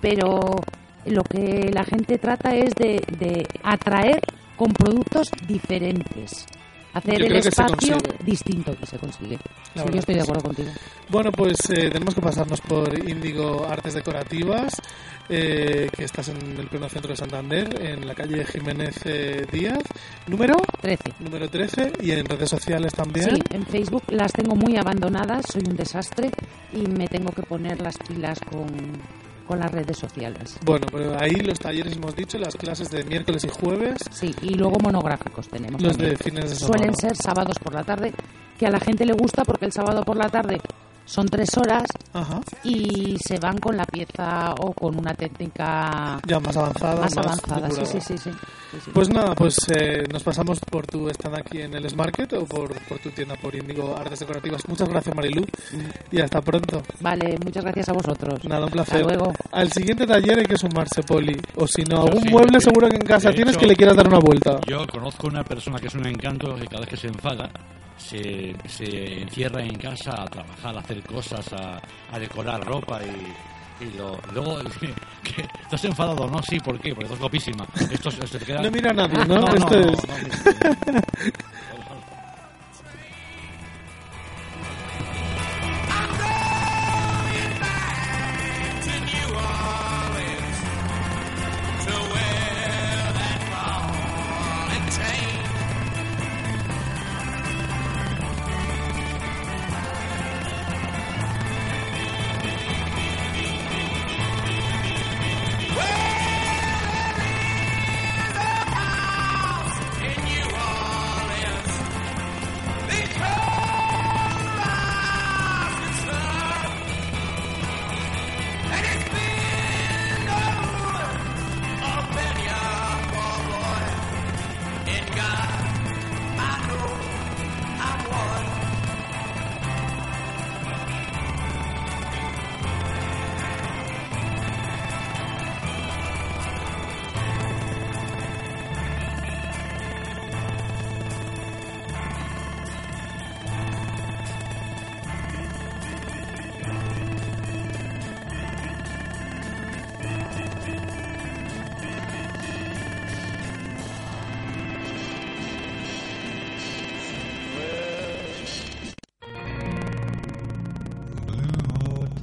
[0.00, 0.60] pero
[1.06, 4.20] lo que la gente trata es de, de atraer
[4.56, 6.46] con productos diferentes.
[6.94, 9.36] Hacer el que espacio distinto y se consigue.
[9.74, 10.30] Sí, yo estoy de que sí.
[10.30, 10.70] acuerdo contigo.
[11.08, 14.80] Bueno, pues eh, tenemos que pasarnos por Índigo Artes Decorativas,
[15.28, 19.82] eh, que estás en el pleno centro de Santander, en la calle Jiménez eh, Díaz,
[20.28, 21.14] número 13.
[21.18, 23.30] número 13, y en redes sociales también.
[23.30, 26.30] Sí, en Facebook las tengo muy abandonadas, soy un desastre
[26.72, 28.68] y me tengo que poner las pilas con,
[29.46, 30.56] con las redes sociales.
[30.64, 34.54] Bueno, pero ahí los talleres hemos dicho, las clases de miércoles y jueves, Sí, y
[34.54, 35.80] luego monográficos tenemos.
[35.82, 36.10] los también.
[36.10, 36.78] de fines de semana.
[36.78, 38.12] Suelen ser sábados por la tarde,
[38.58, 40.60] que a la gente le gusta porque el sábado por la tarde
[41.04, 46.40] son tres horas Ajá, y se van con la pieza o con una técnica ya
[46.40, 47.70] más avanzada, más más, avanzada.
[47.84, 48.30] Sí, sí, sí.
[48.92, 52.72] Pues nada, pues eh, nos pasamos por tu stand aquí en el Smarket o por,
[52.86, 54.62] por tu tienda por Índigo Artes Decorativas.
[54.68, 55.44] Muchas gracias, Marilu,
[56.10, 56.82] y hasta pronto.
[57.00, 58.44] Vale, muchas gracias a vosotros.
[58.44, 59.02] Nada, un placer.
[59.02, 59.32] Hasta luego.
[59.52, 61.36] Al siguiente taller hay que sumarse, Poli.
[61.56, 63.96] O si no, algún sí, mueble seguro que en casa tienes hecho, que le quieras
[63.96, 64.60] dar una vuelta.
[64.66, 67.50] Yo conozco una persona que es un encanto que cada vez que se enfada
[67.96, 71.80] se, se encierra en casa a trabajar, a hacer cosas, a,
[72.12, 74.58] a decorar ropa y, y lo, luego
[75.22, 76.26] que, ¿estás enfadado?
[76.28, 76.90] No, sí, ¿por qué?
[76.90, 77.66] Porque estás guapísima.
[77.90, 78.62] Esto te queda...
[78.62, 79.38] No mira a nadie, ¿no?
[79.38, 79.92] no, no, no,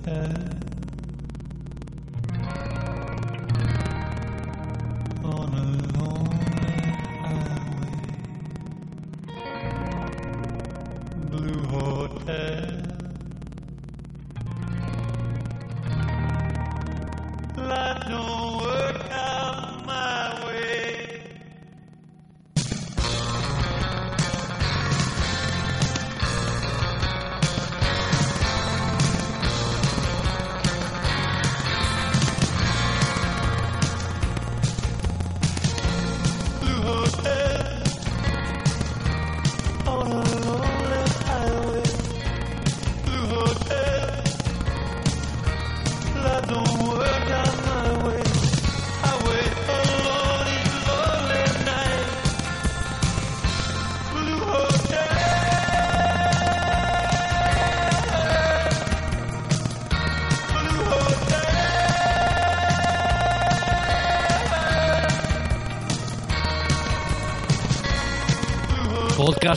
[0.05, 0.70] 嗯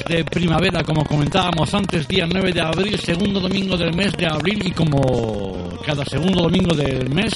[0.02, 4.66] De primavera, como comentábamos antes, día 9 de abril, segundo domingo del mes de abril
[4.66, 7.32] y como cada segundo domingo del mes,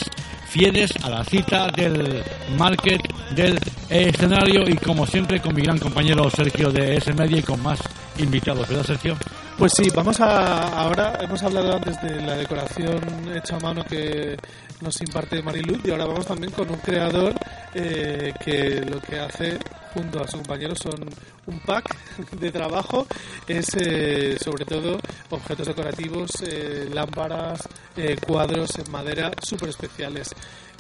[0.49, 2.23] fieles a la cita del
[2.57, 7.43] market del escenario y como siempre con mi gran compañero Sergio de S Media y
[7.43, 7.79] con más
[8.19, 9.17] invitados, ¿verdad Sergio?
[9.57, 10.81] Pues sí, vamos a.
[10.81, 13.01] Ahora hemos hablado antes de la decoración
[13.37, 14.37] hecha a mano que
[14.81, 17.35] nos imparte Mariluz y ahora vamos también con un creador
[17.75, 19.59] eh, que lo que hace
[19.95, 21.09] junto a su compañero son
[21.47, 21.97] un pack
[22.41, 23.07] de trabajo.
[23.47, 24.99] Es eh, sobre todo
[25.31, 30.31] objetos decorativos, eh, lámparas, eh, cuadros en madera súper especiales.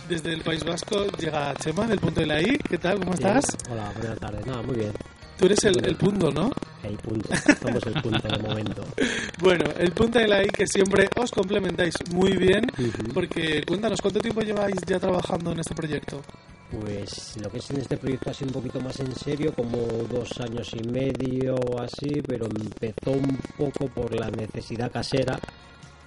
[0.09, 2.59] Desde el País Vasco llega Chema del punto de la I.
[2.68, 2.99] ¿Qué tal?
[3.01, 3.44] ¿Cómo estás?
[3.71, 4.47] Hola, buenas tardes.
[4.47, 4.92] Nada, muy bien.
[5.38, 6.51] Tú eres el, el punto, ¿no?
[6.83, 7.29] El punto.
[7.62, 8.85] Somos el punto de momento.
[9.40, 13.12] Bueno, el punto de la I que siempre os complementáis muy bien, Ujú.
[13.14, 16.21] porque cuéntanos, ¿cuánto tiempo lleváis ya trabajando en este proyecto?
[16.70, 19.78] Pues lo que es en este proyecto ha sido un poquito más en serio, como
[20.11, 25.38] dos años y medio o así, pero empezó un poco por la necesidad casera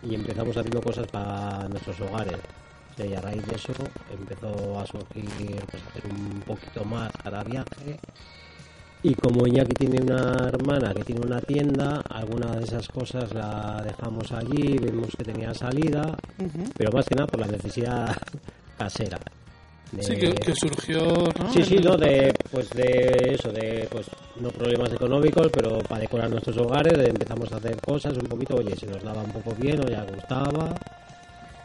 [0.03, 2.37] y empezamos haciendo cosas para nuestros hogares.
[2.97, 3.73] Y a raíz de eso
[4.11, 5.25] empezó a surgir
[5.71, 7.99] pues, hacer un poquito más cada viaje.
[9.01, 13.81] Y como Iñaki tiene una hermana que tiene una tienda, alguna de esas cosas la
[13.83, 16.15] dejamos allí, vemos que tenía salida,
[16.77, 18.15] pero más que nada por la necesidad
[18.77, 19.17] casera.
[19.91, 21.01] De- Sí, que, que surgió,
[21.37, 21.51] ¿no?
[21.51, 24.05] Sí, sí, no, de, pues de eso, de, pues,
[24.39, 28.75] no problemas económicos, pero para decorar nuestros hogares empezamos a hacer cosas un poquito, oye,
[28.75, 30.73] se nos daba un poco bien o ya gustaba,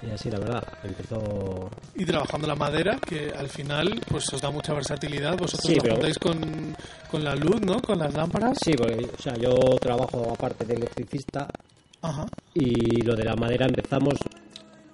[0.03, 1.71] y así la verdad, empezó...
[1.95, 5.39] Y trabajando la madera, que al final pues os da mucha versatilidad.
[5.39, 6.77] Vosotros Sí, lo pero- con,
[7.11, 7.81] con la luz, ¿no?
[7.81, 8.59] Con las lámparas.
[8.63, 11.49] Sí, porque, o sea, yo trabajo aparte de electricista
[12.03, 12.27] Ajá.
[12.55, 14.15] y lo de la madera empezamos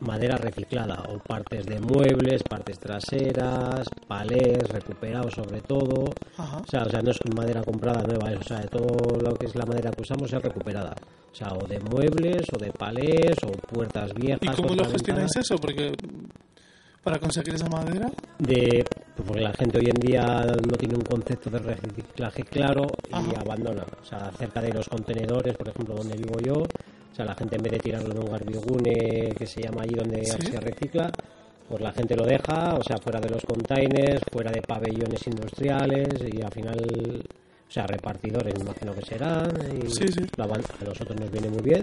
[0.06, 6.12] madera reciclada o partes de muebles, partes traseras, palés recuperados sobre todo.
[6.36, 6.58] Ajá.
[6.58, 9.34] O sea, o sea, no es madera comprada nueva, es, o sea, de todo lo
[9.34, 10.94] que es la madera que usamos es recuperada.
[11.30, 14.40] O sea, o de muebles, o de palés, o puertas viejas.
[14.42, 15.56] ¿Y cómo lo gestionáis eso?
[15.56, 15.92] Porque
[17.02, 18.84] para conseguir esa madera, De,
[19.16, 23.14] pues porque la gente hoy en día no tiene un concepto de reciclaje claro y
[23.14, 23.40] Ajá.
[23.40, 23.84] abandona.
[24.00, 26.62] O sea, cerca de los contenedores, por ejemplo, donde vivo yo,
[27.12, 29.94] o sea, la gente en vez de tirarlo en un garbigune que se llama allí
[29.94, 30.46] donde Sí.
[30.50, 31.10] se recicla,
[31.68, 36.08] pues la gente lo deja, o sea, fuera de los containers, fuera de pabellones industriales
[36.32, 37.22] y al final,
[37.68, 39.50] o sea, repartidores, me imagino que serán.
[39.76, 40.20] Y Sí, sí.
[40.38, 41.82] a nosotros nos viene muy bien.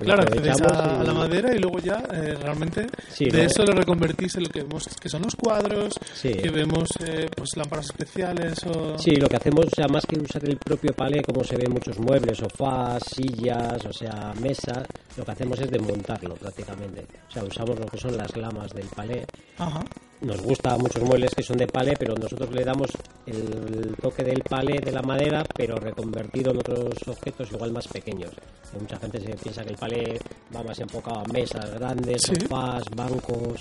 [0.00, 3.72] Claro, aprovechamos a, y- la madera y luego ya eh, realmente Sí, de eso lo
[3.72, 6.32] reconvertís en lo que vemos que son los cuadros, Sí.
[6.32, 8.98] que vemos eh, pues lámparas especiales o...
[8.98, 11.64] Sí, lo que hacemos, o sea, más que usar el propio palé, como se ve
[11.66, 14.86] en muchos muebles, sofás, sillas, o sea, mesas,
[15.16, 17.06] lo que hacemos es desmontarlo prácticamente.
[17.28, 19.26] O sea, usamos lo que son las lamas del palé.
[19.58, 19.84] Ajá.
[20.22, 22.90] Nos gusta muchos muebles que son de palé, pero nosotros le damos
[23.26, 28.30] el toque del palé de la madera, pero reconvertido en otros objetos igual más pequeños.
[28.78, 30.18] Mucha gente se piensa que el palé
[30.54, 33.58] va más enfocado a mesas grandes, sofás, bancos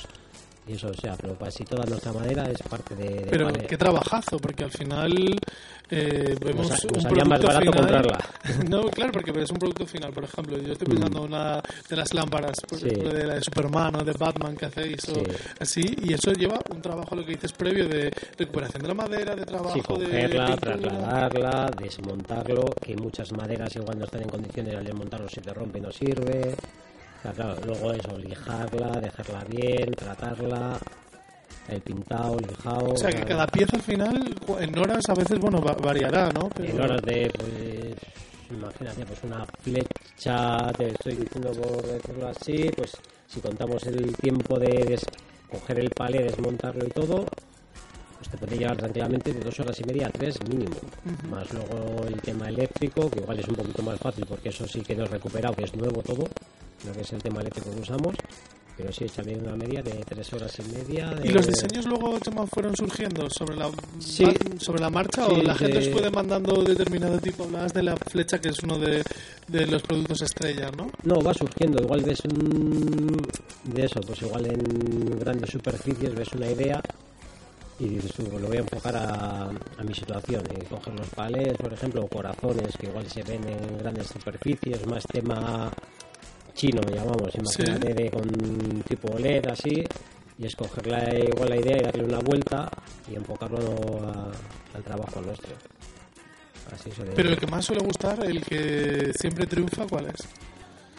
[0.70, 3.66] y eso, o sea, pero casi toda nuestra madera es parte de, de Pero palé.
[3.66, 5.12] qué trabajazo, porque al final
[5.90, 8.02] eh, vemos Nos- un salía más producto barato final.
[8.04, 8.20] comprarla.
[8.70, 10.12] No, claro, porque ves un producto final.
[10.14, 12.88] Por ejemplo, yo estoy pensando en una de las lámparas, por Sí.
[12.88, 15.24] ejemplo, de la de Superman o de Batman que hacéis, o Sí.
[15.60, 19.36] así, y eso lleva un trabajo, lo que dices, previo de recuperación de la madera,
[19.36, 20.78] de trabajo, Sí, de cogerla, pintura.
[20.78, 25.80] trasladarla, desmontarlo, que muchas maderas igual no están en condiciones al desmontarlo si te rompe
[25.82, 26.56] no sirve.
[27.22, 30.80] Claro, luego eso, lijarla, dejarla bien, tratarla,
[31.68, 32.94] el pintado, el lijado.
[32.94, 36.50] O sea, que cada pieza al final, en horas a veces, bueno, va- variará, ¿no?
[36.56, 37.96] Pero- En horas de, pues,
[38.58, 42.92] imagínate, pues una flecha, te estoy diciendo por decirlo así, pues
[43.28, 44.98] si contamos el tiempo de
[45.52, 47.26] coger el palé, desmontarlo y todo,
[48.18, 50.76] pues te puede llevar tranquilamente de dos horas y media a tres mínimo.
[51.30, 54.82] Más luego el tema eléctrico, que igual es un poquito más fácil porque eso sí
[54.82, 56.28] que no es recuperado, que es nuevo todo,
[56.86, 58.16] lo que es el tema eléctrico que usamos.
[58.78, 61.10] Pero sí, échale una media de tres horas y media.
[61.10, 61.28] De...
[61.28, 64.24] ¿Y los diseños luego Chema, fueron surgiendo sobre la, Sí.
[64.58, 67.44] sobre la marcha o Sí, la gente de- os fue demandando determinado tipo?
[67.44, 69.04] Hablabas de la flecha, que es uno de,
[69.50, 70.90] de los productos estrella, ¿no?
[71.04, 71.84] No, va surgiendo.
[71.84, 73.18] Igual ves un...
[73.66, 76.82] de eso, pues igual en grandes superficies ves una idea
[77.82, 80.44] y dices, "Uh, lo voy a enfocar a, a mi situación.
[80.58, 84.88] Y coger los palés, por ejemplo, o corazones que igual se ven en grandes superficies,
[84.88, 85.70] más tema
[86.60, 88.28] chino, llamamos, imagínate, de, con
[88.88, 89.82] tipo LED así,
[90.38, 92.70] y escoger la, igual la idea y darle una vuelta
[93.10, 93.60] y enfocarlo
[94.06, 94.32] a-
[94.76, 95.54] al trabajo nuestro.
[96.74, 100.18] Así se Pero el que más suele gustar, el que siempre triunfa, ¿cuál es?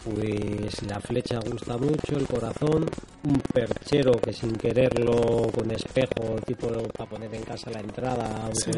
[0.03, 2.87] Pues la flecha gusta mucho, el corazón,
[3.23, 8.71] un perchero que sin quererlo con espejo, tipo para poner en casa la entrada, Sí.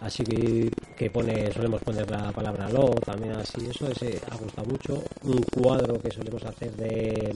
[0.00, 4.68] Así que, que pone solemos poner la palabra lo también así eso ese ha gustado
[4.68, 7.32] mucho un cuadro que solemos hacer de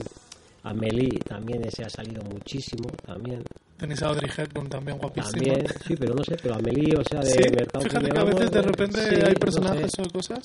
[0.63, 3.43] Amelie también ese ha salido muchísimo también
[3.77, 5.31] Tenéis a Audrey Hepburn también guapísima.
[5.31, 8.13] también sí pero no sé pero Amelie o sea de Sí, mercado fíjate que a
[8.23, 10.01] llevamos, veces de repente sí, hay no personajes sé.
[10.01, 10.43] o cosas.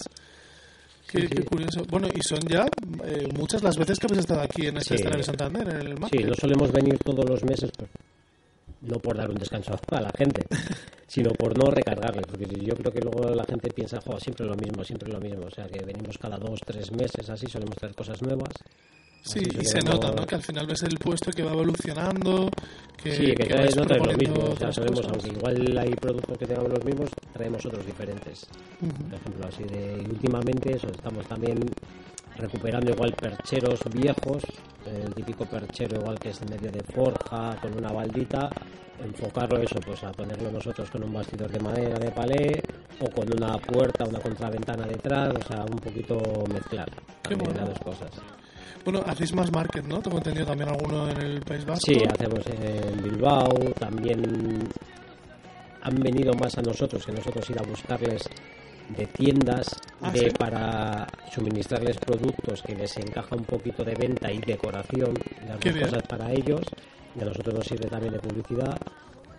[1.11, 1.43] Qué, Sí, qué sí.
[1.45, 1.83] curioso.
[1.89, 2.67] Bueno, y son ya
[3.07, 4.95] eh, muchas las veces que habéis estado aquí en este Sí.
[4.97, 6.27] escenario de Santander, en el Sí, market.
[6.29, 7.71] no solemos venir todos los meses,
[8.83, 10.45] no por dar un descanso a la gente,
[11.07, 14.55] sino por no recargarles, porque yo creo que luego la gente piensa, jo, siempre lo
[14.55, 17.95] mismo, siempre lo mismo, o sea que venimos cada dos, tres meses, así solemos traer
[17.95, 18.53] cosas nuevas.
[19.23, 20.25] Sí, y se nota, ¿no?
[20.27, 22.49] Que al final ves el puesto que va evolucionando,
[22.97, 25.07] que, Sí, que trae, vais no trae lo mismo, o sea, cosas.
[25.11, 28.47] aunque igual hay productos que tengamos los mismos, traemos otros diferentes.
[28.79, 31.59] Por ejemplo, así de, últimamente eso, estamos también
[32.39, 34.43] recuperando igual percheros viejos,
[34.87, 38.49] el típico perchero igual que es en medio de forja, con una baldita,
[39.03, 42.63] enfocarlo eso, pues a ponerlo nosotros con un bastidor de madera de palé
[43.01, 46.19] o con una puerta, una contraventana detrás, o sea, un poquito
[46.53, 46.89] mezclar
[47.37, 47.55] bueno.
[47.55, 48.11] las dos cosas.
[48.85, 50.01] Bueno, hacéis más market, ¿no?
[50.01, 51.85] Tengo entendido también alguno en el País Vasco.
[51.85, 54.67] Sí, hacemos en Bilbao, también
[55.83, 58.23] han venido más a nosotros que nosotros ir a buscarles
[58.97, 59.69] de tiendas
[60.01, 60.31] Ah, de ¿sí?
[60.31, 65.13] para suministrarles productos que les encaja un poquito de venta y decoración,
[65.47, 66.61] las dos cosas para ellos,
[67.17, 68.79] y a nosotros nos sirve también de publicidad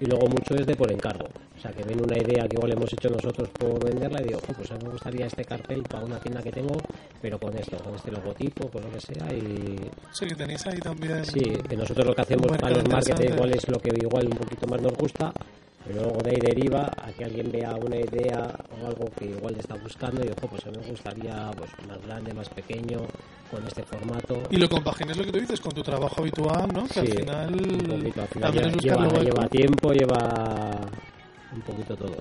[0.02, 2.72] y luego mucho es de por encargo, o sea que ven una idea que igual
[2.74, 5.84] hemos hecho nosotros por venderla y digo, "Jo, pues a mí me gustaría este cartel
[5.84, 6.76] para una tienda que tengo,
[7.22, 9.78] pero con esto, con este logotipo, con lo que sea y
[10.12, 11.24] Sí, que tenéis ahí también.
[11.26, 11.40] Sí,
[11.70, 13.28] que nosotros lo que hacemos para los interesante.
[13.34, 15.34] igual es lo que igual un poquito más nos gusta,
[15.86, 19.56] pero luego de ahí deriva a que alguien vea una idea o algo que igual
[19.58, 23.00] está buscando y ojo, pues a mí me gustaría pues más grande, más pequeño,
[23.50, 24.44] con este formato.
[24.50, 26.88] Y lo compaginas lo que tú dices con tu trabajo habitual, ¿no?
[26.88, 30.80] Que al final, un poquito, al final lleva tiempo, lleva
[31.54, 32.18] un poquito todo.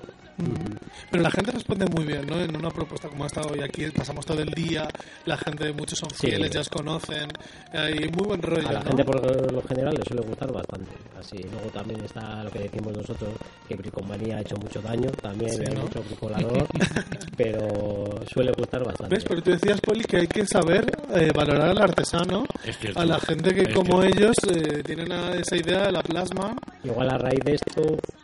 [1.11, 2.39] Pero la gente responde muy bien, ¿no?
[2.39, 4.87] En una propuesta como esta hoy aquí pasamos todo el día,
[5.25, 6.27] la gente, muchos son Sí.
[6.27, 7.27] fieles, ya os conocen,
[7.73, 8.85] hay muy buen rollo, A la ¿no?
[8.87, 10.91] gente por lo general le suele gustar bastante.
[11.17, 13.29] Así, luego también está lo que decimos nosotros,
[13.67, 15.81] que Bricomanía ha hecho mucho daño, también Sí, hay ¿no?
[15.83, 16.67] mucho bricolador,
[17.37, 19.15] pero suele gustar bastante.
[19.15, 19.25] ¿Ves?
[19.27, 20.85] Pero tú decías, Poli, que hay que saber
[21.15, 22.99] eh, valorar al artesano, Es cierto.
[22.99, 24.17] a la gente que Es como cierto.
[24.17, 26.55] ellos eh, tienen esa idea, la plasman.
[26.83, 27.81] Igual a raíz de esto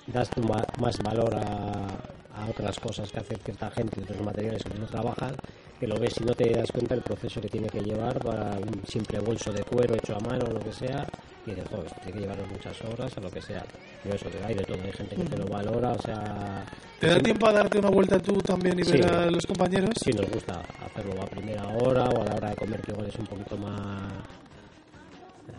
[0.07, 4.79] das ma- más valor a, a otras cosas que hace cierta gente, otros materiales que
[4.79, 5.35] no trabajan,
[5.79, 8.51] que lo ves y no te das cuenta del proceso que tiene que llevar para
[8.57, 11.05] un simple bolso de cuero hecho a mano o lo que sea,
[11.45, 13.63] y dices, joder, tiene que llevar muchas horas o lo que sea.
[14.03, 16.65] Pero eso, que hay de todo, hay gente que te lo valora, o sea...
[16.99, 18.91] ¿Te da tiempo a darte una vuelta tú también y Sí.
[18.93, 19.89] ver a los compañeros?
[20.01, 23.07] Sí, nos gusta hacerlo a primera hora o a la hora de comer, que igual
[23.07, 24.13] es un poquito más...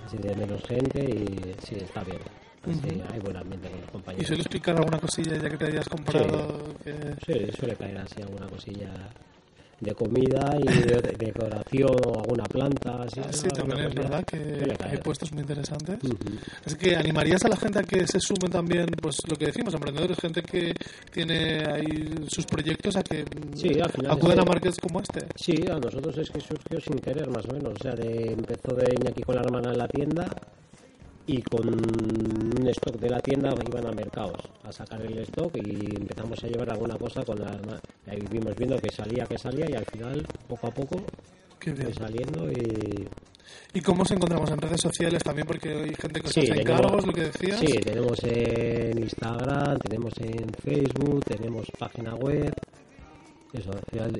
[0.06, 2.20] así de menos gente y sí, está bien.
[2.70, 4.26] Así, Hay buen ambiente con los ¿Y compañeros.
[4.26, 6.74] suele explicar alguna cosilla ya que te hayas comprado?
[6.82, 8.90] que- Sí, suele caer así alguna cosilla
[9.78, 13.02] de comida y de de decoración o alguna planta.
[13.02, 15.98] Así, Ah, sí, también es verdad que hay puestos muy interesantes.
[16.02, 16.16] Ujú.
[16.64, 19.74] Así que animarías a la gente a que se sumen también, pues lo que decimos,
[19.74, 20.72] emprendedores, gente que
[21.12, 23.68] tiene ahí sus proyectos, a que mm, Sí,
[24.08, 25.26] acudan a markets como este.
[25.36, 27.74] Sí, a nosotros es que surgió sin querer, más o menos.
[27.78, 30.26] O sea, de, empezó de Iñaki con la hermana en la tienda
[31.26, 35.96] y con un stock de la tienda iban a mercados a sacar el stock y
[35.96, 37.80] empezamos a llevar alguna cosa con la hermana.
[38.06, 41.02] Ahí vimos viendo que salía, que salía y al final, poco a poco,
[41.60, 43.08] fue saliendo y...
[43.74, 45.46] ¿Y cómo os encontramos en redes sociales también?
[45.46, 47.60] Porque hay gente que os Sí, hace encargos, lo que decías.
[47.60, 52.52] Sí, tenemos en Instagram, tenemos en Facebook, tenemos página web.
[53.52, 53.70] Eso,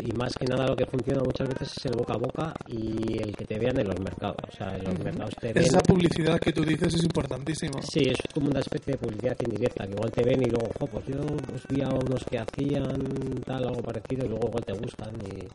[0.02, 3.20] y más que nada lo que funciona muchas veces es el boca a boca y
[3.20, 4.36] el que te vean en los mercados.
[4.48, 5.64] O sea, en los mercados te ven.
[5.64, 7.82] Esa publicidad que tú dices es importantísima.
[7.82, 10.86] Sí, es como una especie de publicidad indirecta, que igual te ven y luego, jo,
[10.86, 14.72] pues yo os vi a unos que hacían tal, algo parecido, y luego igual te
[14.72, 15.14] gustan.
[15.26, 15.46] Y...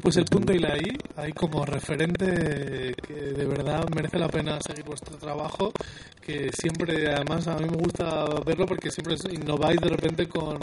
[0.00, 4.58] Pues el punto y la I, hay como referente que de verdad merece la pena
[4.60, 5.72] seguir vuestro trabajo,
[6.22, 10.58] que siempre, además a mí me gusta verlo porque siempre innováis de repente con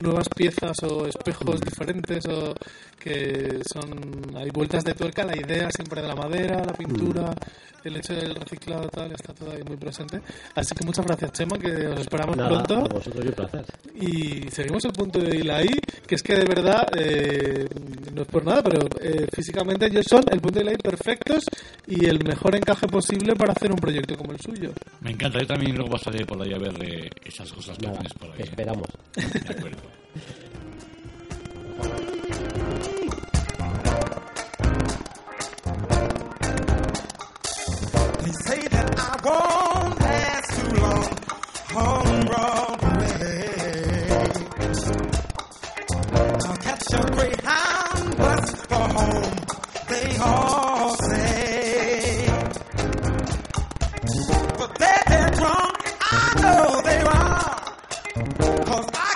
[0.00, 2.52] nuevas piezas o espejos diferentes o
[2.98, 7.34] que son, hay vueltas de tuerca, la idea siempre de la madera, la pintura,
[7.84, 10.20] el hecho del reciclado tal, está todo ahí muy presente.
[10.54, 12.74] Así que muchas gracias Chema, que os esperamos Nada, pronto.
[12.74, 13.64] a vosotros y un placer.
[13.94, 17.66] Y seguimos el punto de la I, que es que de verdad, eh,
[18.14, 21.44] no es por nada, pero eh, físicamente ellos son el punto de la I perfectos
[21.86, 24.72] y el mejor encaje posible para hacer un proyecto como el suyo.
[25.00, 28.12] Me encanta, yo también luego pasaré por ahí a ver eh, esas cosas que tienes
[28.14, 28.36] por ahí.
[28.36, 28.86] te esperamos.
[29.14, 29.78] De acuerdo.
[50.22, 52.26] all say.
[54.58, 55.30] But they're, they're
[56.00, 58.64] I know they are.
[58.64, 59.09] Cause I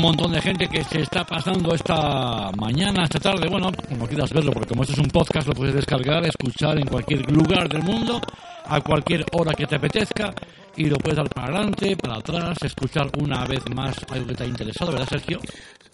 [0.00, 4.32] un montón de gente que se está pasando esta mañana, esta tarde, bueno, como quieras
[4.32, 7.82] verlo, porque como esto es un podcast, lo puedes descargar, escuchar en cualquier lugar del
[7.82, 8.18] mundo,
[8.64, 10.32] a cualquier hora que te apetezca,
[10.76, 14.44] y lo puedes dar para adelante, para atrás, escuchar una vez más algo que te
[14.44, 15.40] ha interesado, ¿verdad, Sergio?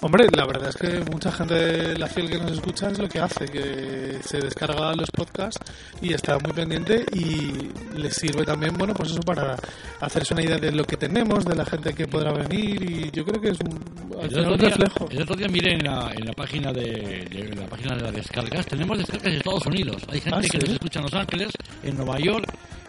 [0.02, 3.08] Hombre, la verdad es que mucha gente de la fiel que nos escucha es lo
[3.08, 5.58] que hace, que se descarga los podcasts
[6.02, 9.56] y está muy pendiente y les sirve también, bueno, pues eso para
[10.00, 13.24] hacerse una idea de lo que tenemos, de la gente que podrá venir y yo
[13.24, 15.08] creo que es un, al final día, reflejo.
[15.10, 18.12] el otro día miré en la, en la página de, de- la página de las
[18.14, 20.02] descargas, tenemos descargas de Estados Unidos.
[20.10, 20.58] Hay gente Ah, que ¿sí?
[20.58, 21.48] nos escucha en Los Ángeles,
[21.82, 22.46] en Nueva York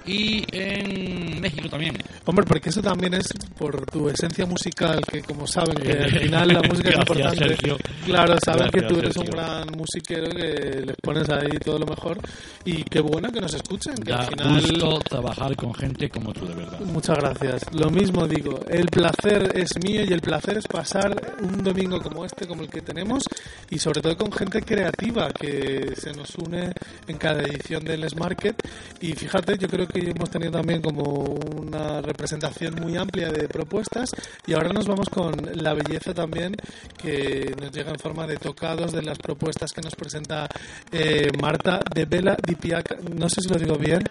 [0.07, 1.97] y en México también.
[2.25, 3.27] Hombre, porque eso también es
[3.57, 7.37] por tu esencia musical, que como saben que al final la música es importante.
[7.37, 7.77] Sergio.
[8.05, 9.31] Claro, saben que tú eres un Sergio.
[9.31, 12.17] gran musiquero, que les pones ahí todo lo mejor
[12.65, 14.61] y qué bueno que nos escuchen, que Da al final...
[14.61, 16.79] gusto trabajar con gente como tú, de verdad.
[16.81, 17.63] Muchas gracias.
[17.73, 22.25] Lo mismo digo, el placer es mío y el placer es pasar un domingo como
[22.25, 23.23] este, como el que tenemos,
[23.69, 26.71] y sobre todo con gente creativa que se nos une
[27.07, 28.55] en cada edición del Les Market.
[29.01, 34.09] Y fíjate, yo creo que hemos tenido también como una representación muy amplia de propuestas
[34.45, 36.55] y ahora nos vamos con la belleza también
[36.97, 40.47] que nos llega en forma de tocados de las propuestas que nos presenta
[40.91, 42.97] eh, Marta de Vela di Piaca.
[43.15, 44.03] No sé si lo digo bien.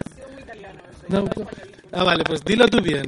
[1.09, 1.25] No,
[1.93, 3.05] ah, vale, pues dilo tú bien.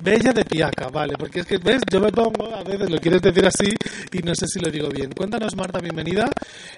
[0.00, 1.82] Bella de Piaca, vale, porque es que, ¿ves?
[1.90, 3.74] Yo me pongo, a veces lo quieres decir así
[4.12, 5.10] y no sé si lo digo bien.
[5.12, 6.30] Cuéntanos, Marta, bienvenida,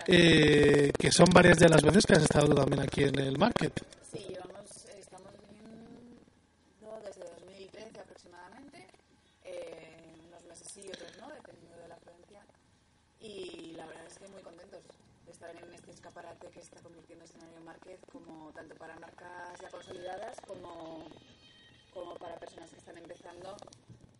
[0.06, 3.72] eh, que son varias ya las veces que has estado también aquí en el Market.
[4.10, 4.66] Sí, llevamos,
[4.98, 8.86] estamos viniendo desde 2013 aproximadamente,
[9.44, 12.40] eh, unos meses sí, otros no, dependiendo de la afluencia.
[13.20, 14.82] Y la verdad es que muy contentos
[15.26, 18.98] de estar en este escaparate que se está convirtiendo en escenario market, como tanto para
[18.98, 21.06] marcas ya consolidadas como,
[21.92, 23.56] como para personas que están empezando.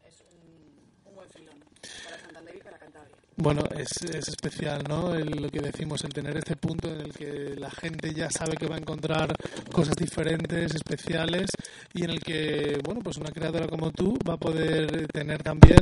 [0.07, 1.59] Es un, un buen filón
[2.05, 3.17] para Santander y para Cantabria.
[3.43, 5.15] Bueno, es, es especial, ¿no?
[5.15, 8.55] El- lo que decimos, el tener este punto en el que la gente ya sabe
[8.57, 9.35] que va a encontrar
[9.73, 11.49] cosas diferentes, especiales,
[11.95, 15.79] y en el que, bueno, pues una creadora como tú va a poder tener también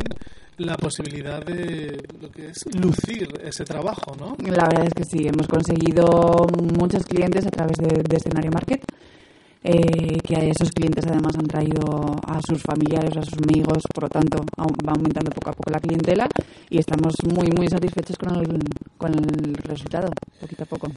[0.58, 4.36] la posibilidad de lo que es lucir ese trabajo, ¿no?
[4.44, 6.46] La verdad es que sí, hemos conseguido
[6.78, 8.82] muchos clientes a través de, de Escenario Market,
[9.64, 11.82] eh, que esos clientes además han traído
[12.26, 15.80] a sus familiares, a sus amigos, por lo tanto va aumentando poco a poco la
[15.80, 16.28] clientela
[16.70, 18.58] y estamos muy muy satisfechos con el,
[18.96, 20.08] con el resultado,
[20.40, 20.88] poquito a poco.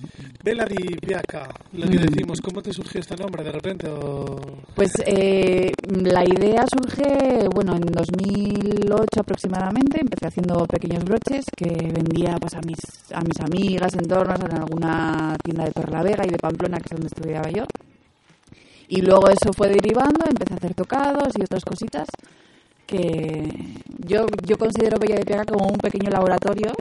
[0.43, 2.01] Vela di Piaca, lo que Mm.
[2.05, 3.87] decimos, ¿cómo te surgió este nombre de repente?
[3.89, 4.39] O...
[4.75, 5.71] Pues eh,
[6.03, 10.01] la idea surge, bueno, en 2008 aproximadamente.
[10.01, 12.79] Empecé haciendo pequeños broches que vendía pues, a, mis,
[13.13, 17.07] a mis amigas, entornos, en alguna tienda de Torrelavega y de Pamplona, que es donde
[17.07, 17.63] estudiaba yo.
[18.91, 22.09] Y luego eso fue derivando, empecé a hacer tocados y otras cositas
[22.85, 23.47] que
[23.99, 26.73] yo, yo considero Bella de Piaga como un pequeño laboratorio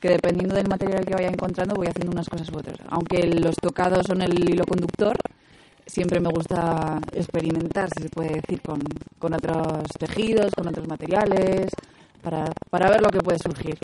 [0.00, 2.78] que dependiendo del material que vaya encontrando voy haciendo unas cosas u otras.
[2.88, 5.18] Aunque los tocados son el hilo conductor,
[5.84, 8.80] siempre me gusta experimentar, si se puede decir, con,
[9.18, 11.68] con otros tejidos, con otros materiales,
[12.22, 13.78] para, para ver lo que puede surgir.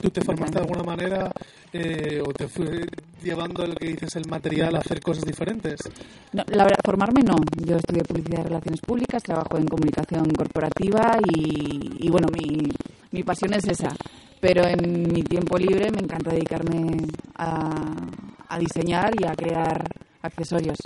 [0.00, 1.30] ¿Tú te formaste de alguna manera
[1.72, 2.86] eh, o te fue
[3.22, 5.80] llevando lo que dices el material a hacer cosas diferentes?
[6.32, 7.36] No, la verdad, formarme no.
[7.64, 12.68] Yo estudié publicidad y relaciones públicas, trabajo en comunicación corporativa y, y bueno, mi,
[13.12, 13.88] mi pasión es esa.
[14.40, 16.96] Pero en mi tiempo libre me encanta dedicarme
[17.36, 17.94] a,
[18.48, 19.82] a diseñar y a crear
[20.22, 20.76] accesorios.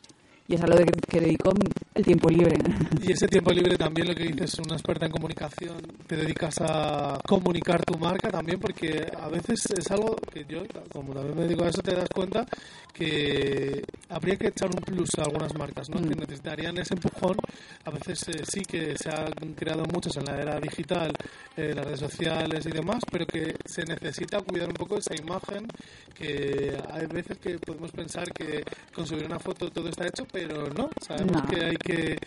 [0.51, 1.53] Y es a lo de- que dedico
[1.95, 2.57] el tiempo libre.
[3.09, 5.77] Y ese tiempo libre también lo que dices, una experta en comunicación,
[6.07, 11.13] te dedicas a comunicar tu marca también, porque a veces es algo que yo, como
[11.15, 12.47] también me dedico a eso, te das cuenta
[12.95, 16.01] que habría que echar un plus a algunas marcas, ¿no?
[16.01, 16.09] Mm.
[16.09, 17.37] Que necesitarían ese empujón.
[17.85, 21.13] A veces eh, sí que se han creado muchos en la era digital,
[21.57, 25.67] eh, las redes sociales y demás, pero que se necesita cuidar un poco esa imagen,
[26.15, 28.63] que hay veces que podemos pensar que
[28.95, 31.47] con subir una foto todo está hecho, pero no, sabemos No.
[31.49, 32.19] que hay que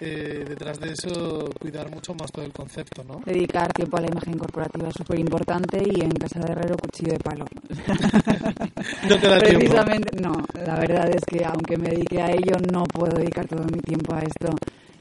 [0.00, 3.20] eh, detrás de eso cuidar mucho más todo el concepto, ¿no?
[3.24, 7.12] Dedicar tiempo a la imagen corporativa es súper importante y en casa de herrero cuchillo
[7.12, 7.44] de palo.
[9.08, 9.58] No te da tiempo.
[9.60, 10.32] Precisamente, no.
[10.64, 14.14] La verdad es que aunque me dedique a ello, no puedo dedicar todo mi tiempo
[14.14, 14.50] a esto.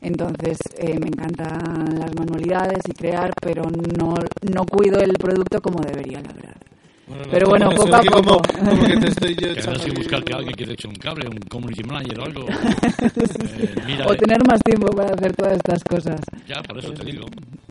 [0.02, 4.16] Entonces, eh, me encantan las manualidades y crear, pero no,
[4.52, 6.56] no cuido el producto como debería, la verdad.
[7.08, 8.54] Bueno, no, Pero bueno, no, poco a aquí como- poco.
[8.60, 9.62] como que te estoy yo Que
[10.34, 12.46] a alguien que te eche un cable, un community manager o algo.
[13.58, 16.20] Eh, mira, O tener más tiempo para hacer todas estas cosas.
[16.48, 17.26] ya, por eso te digo.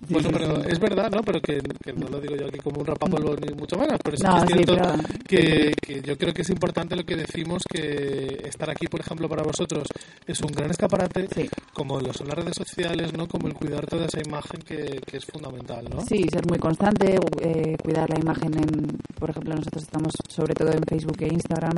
[0.09, 1.22] Bueno, pero es verdad, ¿no?
[1.22, 4.16] Pero que, que no lo digo yo aquí como un rapapolvo ni mucho menos, pero
[4.16, 7.04] sí No, que es sí, cierto pero- que, que yo creo que es importante lo
[7.04, 9.88] que decimos, que estar aquí, por ejemplo, para vosotros
[10.26, 11.48] es un gran escaparate, Sí.
[11.72, 13.26] como lo son las redes sociales, ¿no?
[13.26, 16.00] Como el cuidar toda esa imagen que, que es fundamental, ¿no?
[16.02, 18.54] Sí, ser muy constante, eh, cuidar la imagen.
[18.59, 21.74] En, por ejemplo, nosotros estamos sobre todo en Facebook e Instagram.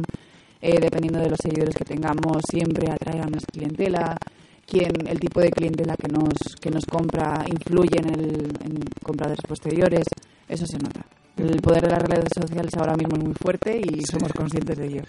[0.61, 4.17] eh, dependiendo de los seguidores que tengamos, siempre atrae a más clientela.
[4.69, 9.41] Quien, el tipo de clientela que nos, que nos compra influye en, el, en compradores
[9.49, 10.05] posteriores.
[10.47, 11.01] Eso se nota.
[11.39, 14.87] El poder de las redes sociales ahora mismo es muy fuerte y somos conscientes de
[14.87, 15.03] ello.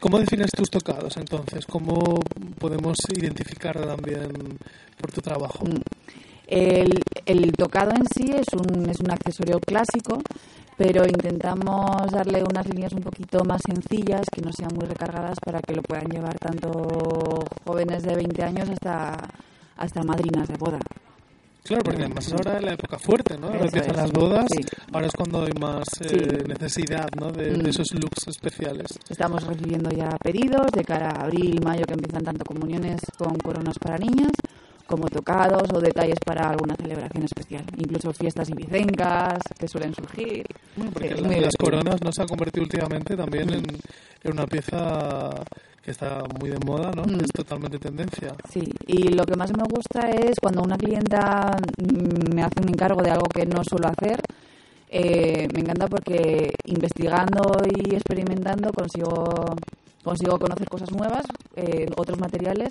[0.00, 1.66] ¿Cómo defines tus tocados, entonces?
[1.66, 2.20] ¿Cómo
[2.58, 4.32] podemos identificar también
[4.98, 5.64] por tu trabajo?
[5.64, 5.80] Mm.
[6.46, 10.20] El, el tocado en sí es un, es un accesorio clásico,
[10.76, 15.60] pero intentamos darle unas líneas un poquito más sencillas, que no sean muy recargadas, para
[15.60, 16.70] que lo puedan llevar tanto
[17.64, 19.16] jóvenes de 20 años hasta,
[19.76, 20.78] hasta madrinas de boda.
[21.62, 23.46] Claro, porque además ahora es la época fuerte, ¿no?
[23.46, 24.60] Ahora empiezan las bodas, sí.
[24.92, 26.44] ahora es cuando hay más eh, Sí.
[26.46, 27.30] necesidad, ¿no?
[27.32, 27.66] De, de Mm.
[27.68, 28.86] esos looks especiales.
[29.08, 33.78] Estamos recibiendo ya pedidos de cara a abril, mayo, que empiezan tanto comuniones con coronas
[33.78, 34.32] para niñas,
[34.86, 37.64] como tocados o detalles para alguna celebración especial.
[37.78, 40.44] Incluso fiestas ibicencas que suelen surgir.
[40.76, 43.64] Bueno, porque Sí, es la- muy las coronas no se han convertido últimamente también en,
[44.22, 45.30] en una pieza
[45.82, 47.02] que está muy de moda, ¿no?
[47.04, 47.20] Mm.
[47.20, 48.34] Es totalmente tendencia.
[48.50, 52.68] Sí, y lo que más me gusta es cuando una clienta mm, me hace un
[52.68, 54.20] encargo de algo que no suelo hacer.
[54.88, 59.56] eh, me encanta porque investigando y experimentando consigo,
[60.04, 61.24] consigo conocer cosas nuevas,
[61.56, 62.70] eh, otros materiales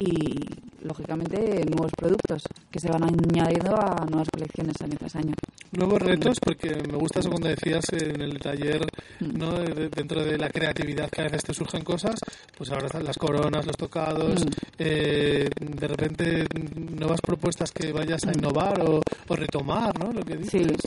[0.00, 0.46] y,
[0.82, 5.34] lógicamente, nuevos productos que se van añadiendo a nuevas colecciones año tras año.
[5.72, 8.80] Nuevos retos, porque me gusta eso cuando decías en el taller,
[9.20, 9.38] Mm.
[9.38, 9.52] ¿no?
[9.60, 12.18] De- dentro de la creatividad que a veces te surgen cosas,
[12.56, 14.48] pues ahora están las coronas, los tocados, Mm.
[14.78, 20.12] eh, de repente mm, nuevas propuestas que vayas a innovar o, o retomar, ¿no?
[20.12, 20.44] Lo que Mm.
[20.44, 20.80] Sí, dices.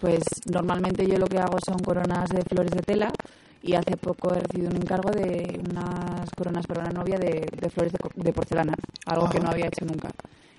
[0.00, 3.10] pues normalmente yo lo que hago son coronas de flores de tela
[3.66, 7.70] y hace poco he recibido un encargo de unas coronas para una novia de, de
[7.70, 8.74] flores de, porcelana,
[9.06, 10.10] algo que no había hecho nunca.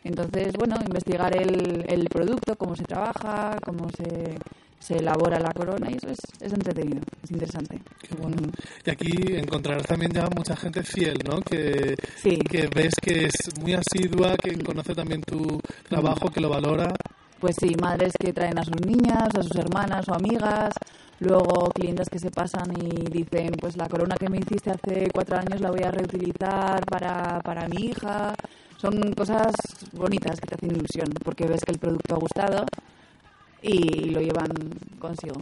[0.04, 4.38] Entonces, bueno, investigar el, el producto, cómo se trabaja, cómo se,
[4.80, 7.80] se elabora la corona y eso es, es entretenido, es interesante.
[8.08, 8.38] Qué bueno.
[8.38, 8.52] Mm.
[8.86, 11.42] Y aquí encontrarás también ya mucha gente fiel, ¿no?
[11.42, 12.38] Que, Sí.
[12.38, 16.92] que ves que es muy asidua, que conoce también tu trabajo, que lo valora.
[17.40, 20.74] Pues sí, madres que traen a sus niñas, a sus hermanas o amigas,
[21.20, 25.38] luego clientes que se pasan y dicen, pues la corona que me hiciste hace cuatro
[25.38, 28.34] años la voy a reutilizar para, para mi hija.
[28.78, 29.54] Son cosas
[29.94, 32.66] bonitas que te hacen ilusión, porque ves que el producto ha gustado
[33.62, 34.52] y lo llevan
[35.00, 35.36] consigo.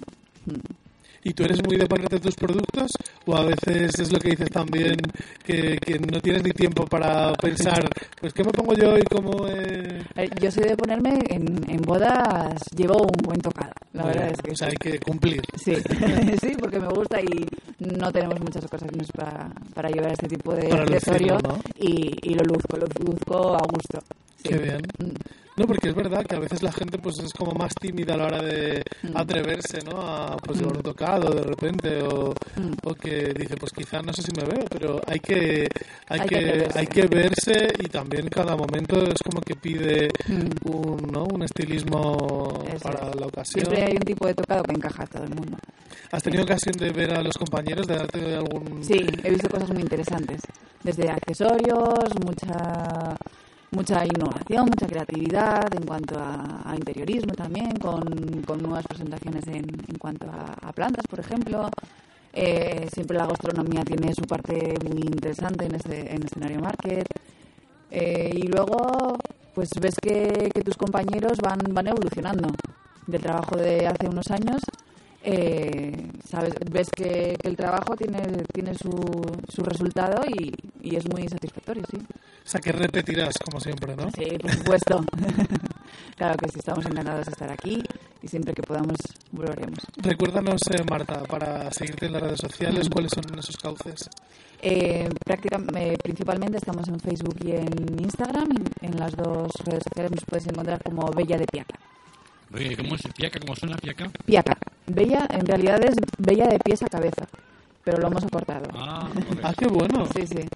[0.46, 0.83] Mm.
[1.26, 2.92] ¿Y tú eres muy de ponerte tus productos?
[3.26, 4.98] ¿O a veces es lo que dices también,
[5.44, 7.88] que, que no tienes ni tiempo para pensar,
[8.20, 9.48] pues qué me pongo yo y cómo...
[9.48, 14.32] eh, Eh, Yo soy de ponerme en, en bodas, llevo un buen tocado, la verdad
[14.32, 15.42] es que o sea, hay que cumplir.
[15.56, 15.76] Sí,
[16.42, 17.46] sí, porque me gusta y
[17.80, 21.58] no tenemos muchas ocasiones para, para llevar este tipo de accesorio ¿no?
[21.80, 24.00] y, y lo luzco, lo luzco a gusto.
[24.44, 24.50] Sí.
[24.50, 24.82] Qué bien.
[25.00, 25.12] Mm.
[25.56, 28.18] No, porque es verdad que a veces la gente pues es como más tímida a
[28.18, 29.18] la hora de Mm.
[29.18, 30.00] atreverse, ¿no?
[30.02, 32.72] A pues llevar un tocado de repente o, Mm.
[32.84, 35.68] o que dice, pues quizás no sé si me veo, pero hay que
[36.10, 40.70] hay, Hay que, hay que verse y también cada momento es como que pide Mm.
[40.70, 41.26] un, ¿no?
[41.26, 43.66] un estilismo Eso para la ocasión.
[43.66, 45.58] Siempre hay un tipo de tocado que encaja a todo el mundo.
[46.12, 48.84] ¿Has tenido ocasión de ver a los compañeros, de darte algún...
[48.84, 50.42] Sí, he visto cosas muy interesantes.
[50.84, 53.16] Desde accesorios, mucha
[53.74, 58.04] mucha innovación, mucha creatividad en cuanto a, interiorismo también, con,
[58.46, 61.70] con nuevas presentaciones en, en cuanto a, a plantas, por ejemplo.
[62.34, 67.08] Eh, siempre la gastronomía tiene su parte muy interesante en este en escenario market.
[67.92, 69.18] Eh, y luego,
[69.54, 72.50] pues ves que, que tus compañeros van, van evolucionando
[73.08, 74.62] del trabajo de hace unos años.
[75.22, 78.22] eh, sabes, ves que, que el trabajo tiene,
[78.54, 78.92] tiene su,
[79.48, 81.98] su resultado y, y es muy satisfactorio, sí.
[82.46, 84.12] O sea, que repetirás, como siempre, ¿no?
[84.12, 85.04] Sí, por supuesto.
[86.18, 87.82] claro que sí, estamos encantados de estar aquí
[88.22, 88.98] y siempre que podamos
[89.32, 89.80] volveremos.
[89.98, 94.10] Recuérdanos, eh, Marta, para seguirte en las redes sociales, cuáles son esos cauces.
[94.62, 98.50] Eh, prácticamente, principalmente estamos en Facebook y en Instagram.
[98.82, 101.80] En, en las dos redes sociales nos puedes encontrar como Bella de Piaca.
[102.54, 103.40] Oye, ¿cómo es piaca?
[103.40, 104.12] ¿Cómo suena piaca?
[104.26, 104.58] Piaca.
[104.86, 107.28] Bella, en realidad es Bella de pies a cabeza,
[107.84, 108.70] pero lo hemos acortado.
[108.76, 109.10] Ah.
[109.42, 110.06] Ah, qué bueno.
[110.16, 110.48] Sí, sí.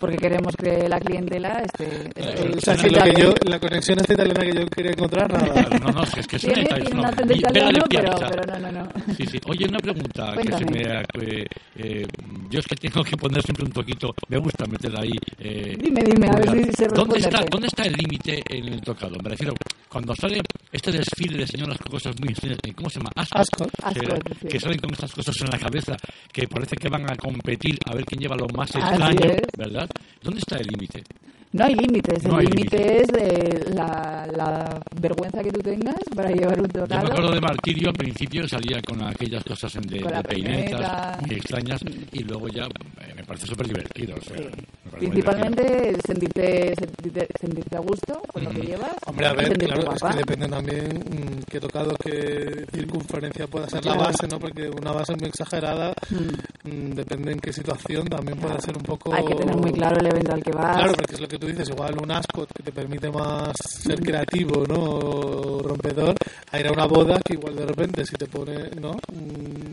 [0.00, 2.08] Porque queremos que la clientela esté...
[2.16, 3.22] esté O sea, que esté lo que bien.
[3.22, 5.52] yo, la conexión esta italiana que yo quería encontrar, nada.
[5.52, 9.14] Claro, no, no, es que es una italiana, no, italiano, pero, pero no, no, no.
[9.14, 9.40] Sí, sí.
[9.46, 10.80] Oye, una pregunta que se me...
[10.80, 11.46] eh,
[11.76, 12.06] eh,
[12.48, 14.14] yo es que tengo que poner siempre un poquito...
[14.28, 15.12] Me gusta meter ahí...
[15.38, 17.44] Eh, Dime, dime, a ver si se ¿Dónde está.
[17.50, 19.16] ¿Dónde está el límite en el tocado?
[19.22, 19.54] Me refiero,
[19.88, 20.40] cuando sale
[20.72, 23.10] este desfile de señoras con cosas muy extrañas, ¿cómo se llama?
[23.16, 23.70] Ascot.
[23.82, 23.84] Ascot.
[23.84, 24.48] Ascot, que, sí.
[24.48, 25.96] que salen con estas cosas en la cabeza,
[26.32, 29.20] que parece que van a competir a ver quién lleva lo más extraño.
[29.56, 29.89] ¿verdad?
[30.22, 31.04] ¿Dónde está el límite?
[31.52, 35.96] No hay límites, No el hay límite es de la, la vergüenza que tú tengas
[36.14, 37.06] para llevar un Yo me tocado.
[37.08, 41.18] acuerdo de Martirio al principio salía con aquellas cosas en de, de peinetas peineta.
[41.26, 41.80] muy extrañas
[42.12, 44.14] y luego ya eh, me parece súper divertido.
[44.16, 44.96] O sea, Sí.
[45.06, 48.92] Principalmente sentirte, sentirte, sentirte a gusto con lo que llevas.
[49.06, 53.84] Hombre, a ver, claro, es que depende también mm, qué tocado, qué circunferencia pueda ser
[53.86, 54.38] la base, ¿no?
[54.40, 59.14] Porque una base muy exagerada, mm, depende en qué situación, también puede ser un poco...
[59.14, 60.76] Hay que tener muy claro el evento al que vas.
[60.76, 63.98] Claro, porque es lo que tú dices, igual un ascot que te permite más ser
[64.00, 64.78] creativo, ¿no?
[64.78, 66.14] O rompedor,
[66.52, 68.92] a ir a una boda que igual de repente si te pone, ¿no?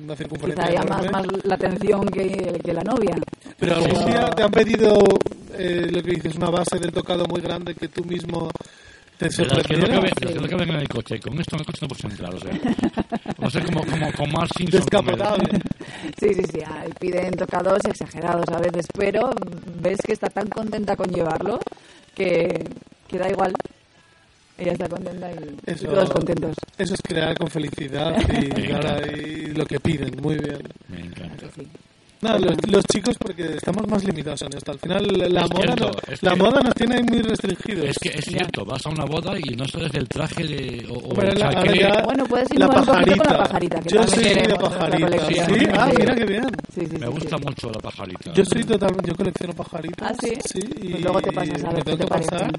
[0.04, 1.12] Una circunferencia Quizá llama enorme.
[1.12, 3.18] más la atención que, que la novia.
[3.60, 4.98] Pero algún día te han pedido
[5.58, 8.50] eh, lo que dices, una base del tocado muy grande que tú mismo
[9.18, 11.20] te De las que no caben, en el coche.
[11.20, 12.52] Con esto en el coche no puedes entrar, o sea.
[13.38, 14.80] Vamos a ser como, como, como Mark Simpson.
[14.80, 15.60] Descapotable.
[16.20, 16.60] Sí, sí, sí.
[16.66, 19.30] ay, Piden tocados exagerados a veces, pero
[19.82, 21.60] ves que está tan contenta con llevarlo
[22.16, 22.64] que,
[23.08, 23.54] que da igual.
[24.58, 26.56] Ella está contenta y, y Eso- todos contentos.
[26.78, 30.62] Eso es crear con felicidad y ahí lo que piden, muy bien.
[30.90, 31.46] Me encanta.
[31.56, 31.68] Sí.
[32.20, 34.72] No, los, los chicos porque estamos más limitados en esto.
[34.72, 37.86] Al final la Es moda, cierto, no- es la que- moda nos tiene muy restringidos.
[37.86, 40.94] Es que es cierto, vas a una boda y no sabes del traje de, o,
[40.96, 43.38] o el la- ya- Bueno, puedes la innovar un poquito con la pajarita.
[43.38, 45.00] pajarita, que Yo soy de pajarita.
[45.08, 45.46] colección.
[45.60, 45.98] Sí, ah, Sí.
[46.00, 46.44] mira qué bien.
[46.74, 47.44] Sí, sí, Me sí, gusta sí.
[47.46, 48.34] mucho la pajarita.
[48.34, 50.08] Yo soy totalmente, yo colecciono pajaritos.
[50.08, 50.60] ¿Ah, sí?
[50.82, 52.30] y Pues luego te pasas a me ver qué tengo te pasar.
[52.30, 52.52] parecen.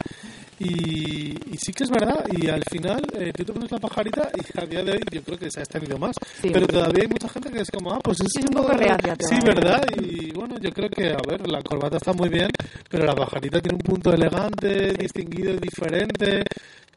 [0.60, 4.30] Y, y sí que es verdad, y al final eh, tú te pones la pajarita
[4.34, 6.16] y a día de hoy yo creo que se ha extendido más.
[6.40, 6.50] Sí.
[6.52, 9.16] Pero todavía hay mucha gente que es como, ah, pues es, es un poco reacia
[9.20, 12.48] Sí, verdad, y bueno, yo creo que, a ver, la corbata está muy bien,
[12.88, 16.42] pero la pajarita tiene un punto elegante, distinguido, diferente.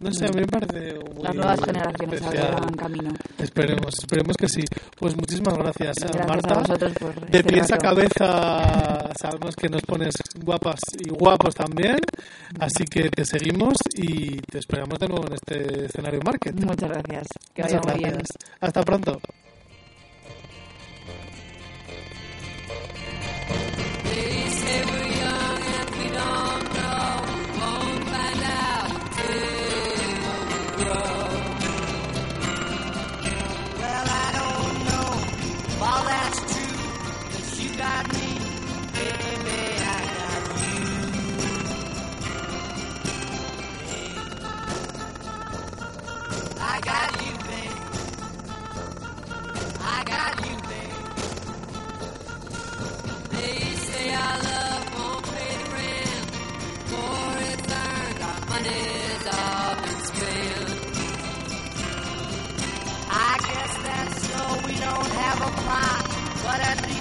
[0.01, 3.11] No sé, a mí me parece muy Las nuevas generaciones abrirán camino.
[3.37, 4.63] Esperemos, esperemos que sí.
[4.97, 6.53] Pues muchísimas gracias, Gracias Marta.
[6.55, 11.53] a vosotros por De este pies a cabeza sabemos que nos pones guapas y guapos
[11.53, 11.97] también,
[12.59, 16.55] así que te seguimos y te esperamos de nuevo en este escenario market.
[16.55, 17.27] Muchas gracias.
[17.53, 18.21] Que Muchas vaya muy bien.
[18.59, 19.21] Hasta pronto.
[46.73, 47.77] I got you, babe.
[49.81, 50.99] I got you, babe.
[53.35, 53.57] They
[53.87, 56.25] say our love won't pay the rent,
[56.89, 60.69] for it's earned, our money's all been spent.
[63.09, 65.51] I guess that's so we don't have a
[66.43, 67.00] but at least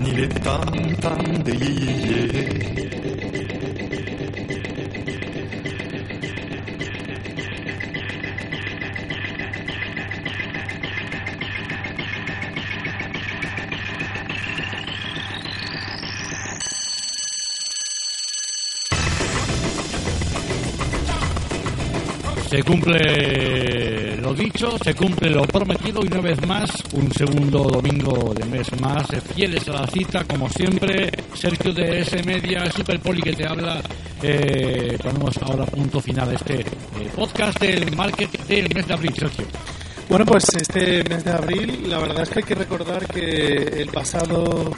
[0.00, 0.60] 你别当
[1.00, 2.07] 当的意义
[22.68, 28.44] cumple lo dicho, se cumple lo prometido y una vez más, un segundo domingo de
[28.44, 33.32] mes más, fieles a la cita, como siempre, Sergio de S Media, Super Poli que
[33.32, 33.80] te habla.
[34.22, 36.64] Eh, ponemos ahora punto final a este eh,
[37.16, 39.46] podcast del market del mes de abril, Sergio.
[40.10, 43.88] Bueno, pues este mes de abril, la verdad es que hay que recordar que el
[43.88, 44.70] pasado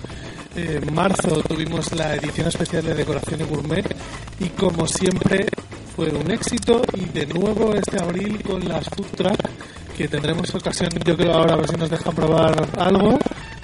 [0.54, 3.96] eh, marzo tuvimos la edición especial de decoración y gourmet
[4.38, 5.46] y como siempre
[6.00, 9.38] fue un éxito y de nuevo este abril con las food truck
[9.98, 13.18] que tendremos ocasión yo creo ahora a ver si nos dejan probar algo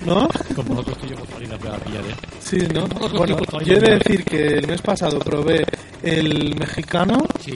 [0.04, 0.28] ¿no?
[0.54, 2.14] Como nosotros que yo por salir a pillar, ¿eh?
[2.40, 2.86] Sí, ¿no?
[3.16, 5.64] Bueno, yo he de decir que el mes pasado probé
[6.02, 7.54] el mexicano Sí,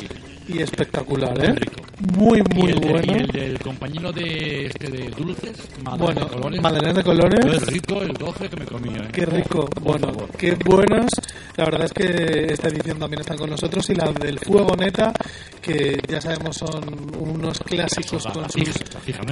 [0.48, 1.52] y espectacular, ¿eh?
[1.52, 1.82] Rico.
[2.16, 3.02] Muy, y muy el, bueno.
[3.06, 6.62] y el del compañero de, este, de dulces, Bueno, de colores.
[6.62, 7.40] magdalenas de colores.
[7.44, 9.08] Qué rico el 12 que me comí, ¿eh?
[9.12, 11.10] Qué rico, bueno, qué buenos.
[11.56, 15.12] La verdad es que esta edición también está con nosotros y la del Fuego Neta,
[15.60, 16.82] que ya sabemos son
[17.18, 18.68] unos clásicos con sus...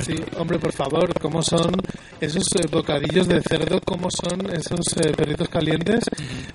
[0.04, 1.72] Sí, hombre, por favor, cómo son
[2.20, 6.04] esos eh, bocadillos de cerdo, cómo son esos eh, perritos calientes.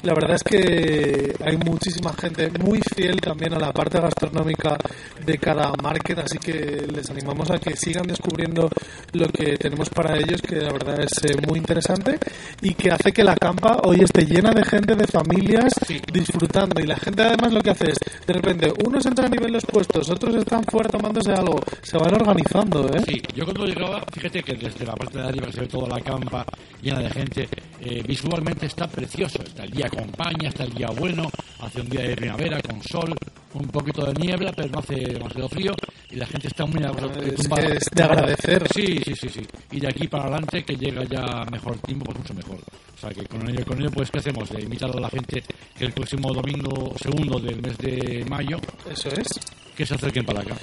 [0.03, 4.78] La verdad es que hay muchísima gente muy fiel también a la parte gastronómica
[5.26, 5.72] de cada
[6.04, 8.70] market, así que les animamos a que sigan descubriendo
[9.14, 12.20] lo que tenemos para ellos, que la verdad es eh, muy interesante
[12.62, 15.99] y que hace que la campa hoy esté llena de gente, de familias Sí.
[16.12, 16.82] disfrutando.
[16.82, 17.97] Y la gente además lo que hace es,
[18.28, 22.14] de repente, unos entran a nivel los puestos, otros están fuera tomándose algo, se van
[22.14, 23.01] organizando, ¿eh?
[23.08, 26.01] Sí, yo cuando llegaba, fíjate que desde la parte de arriba se ve toda la
[26.01, 26.45] campa
[26.82, 27.49] llena de gente,
[27.80, 31.30] eh, visualmente está precioso, está el día acompaña, está el día bueno,
[31.62, 33.14] hace un día de primavera con sol,
[33.54, 35.74] un poquito de niebla, pero no hace demasiado frío
[36.10, 38.68] y la gente está muy que es de agradecer.
[38.74, 39.41] Sí, sí, sí, sí.
[39.72, 42.58] Y de aquí para adelante que llega ya mejor tiempo, pues mucho mejor.
[42.58, 44.49] O sea que con ello, con ello pues ¿qué hacemos?
[44.49, 45.43] De invitar a la gente
[45.78, 48.58] que el próximo domingo segundo del mes de mayo
[48.89, 49.28] Eso es.
[49.76, 50.56] que se acerquen para acá.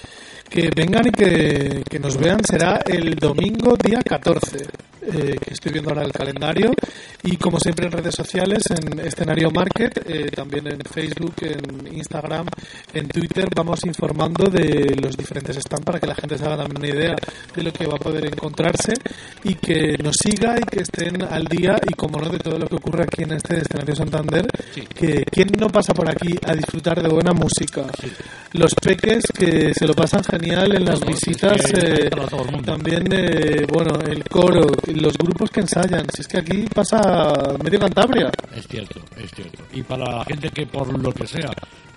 [0.48, 4.66] Que vengan y que, que nos vean será el domingo día 14,
[5.02, 6.72] eh, que estoy viendo ahora el calendario.
[7.22, 12.46] Y como siempre en redes sociales, en Escenario Market, eh, también en Facebook, en Instagram,
[12.94, 16.78] en Twitter, vamos informando de los diferentes stands para que la gente se haga también
[16.78, 17.16] una idea
[17.54, 18.92] de lo que va a poder encontrarse
[19.44, 22.66] y que nos siga y que estén al día y como no de todo lo
[22.66, 24.82] que ocurre aquí en este escenario Santander, Sí.
[24.94, 27.82] que quién no pasa por aquí a disfrutar de buena música.
[28.52, 32.10] Los peques que se lo pasan genial en las visitas, eh,
[32.64, 36.04] también, eh, bueno, el coro, los grupos que ensayan.
[36.12, 38.30] Si es que aquí pasa medio Cantabria.
[38.52, 39.62] Es cierto, es cierto.
[39.72, 41.50] Y para la gente que por lo que sea,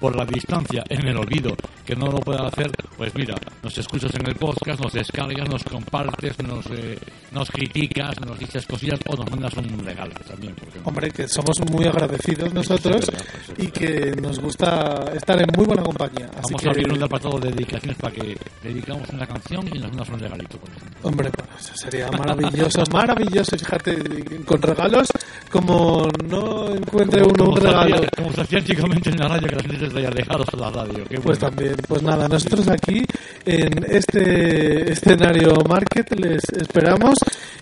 [0.04, 4.14] por la distancia, en el olvido, que no lo pueda hacer, pues mira, nos escuchas
[4.16, 6.99] en el podcast, nos descargas, nos compartes, nos, eh,
[7.32, 10.56] nos criticas, nos dices cosillas o nos mandas un regalo también.
[10.56, 10.80] porque.
[10.84, 15.84] Hombre, que somos muy agradecidos nosotros es y que nos gusta estar en muy buena
[15.84, 16.26] compañía.
[16.32, 19.80] Así Vamos que, a abrir un apartado de dedicaciones para que dedicamos una canción y
[19.80, 20.99] nos mandas un regalito, por ejemplo.
[21.04, 23.58] Hombre, pues eso sería maravilloso, maravilloso.
[23.58, 25.08] Fíjate, con regalos,
[25.49, 28.01] como no encuentre uno un Como regalo.
[28.18, 31.04] Como se hacía antiguamente en la radio, que la traía regalos a la radio.
[31.10, 31.56] Qué Pues bueno.
[31.56, 33.04] también, pues nada, nosotros aquí
[33.46, 37.16] en este escenario market les esperamos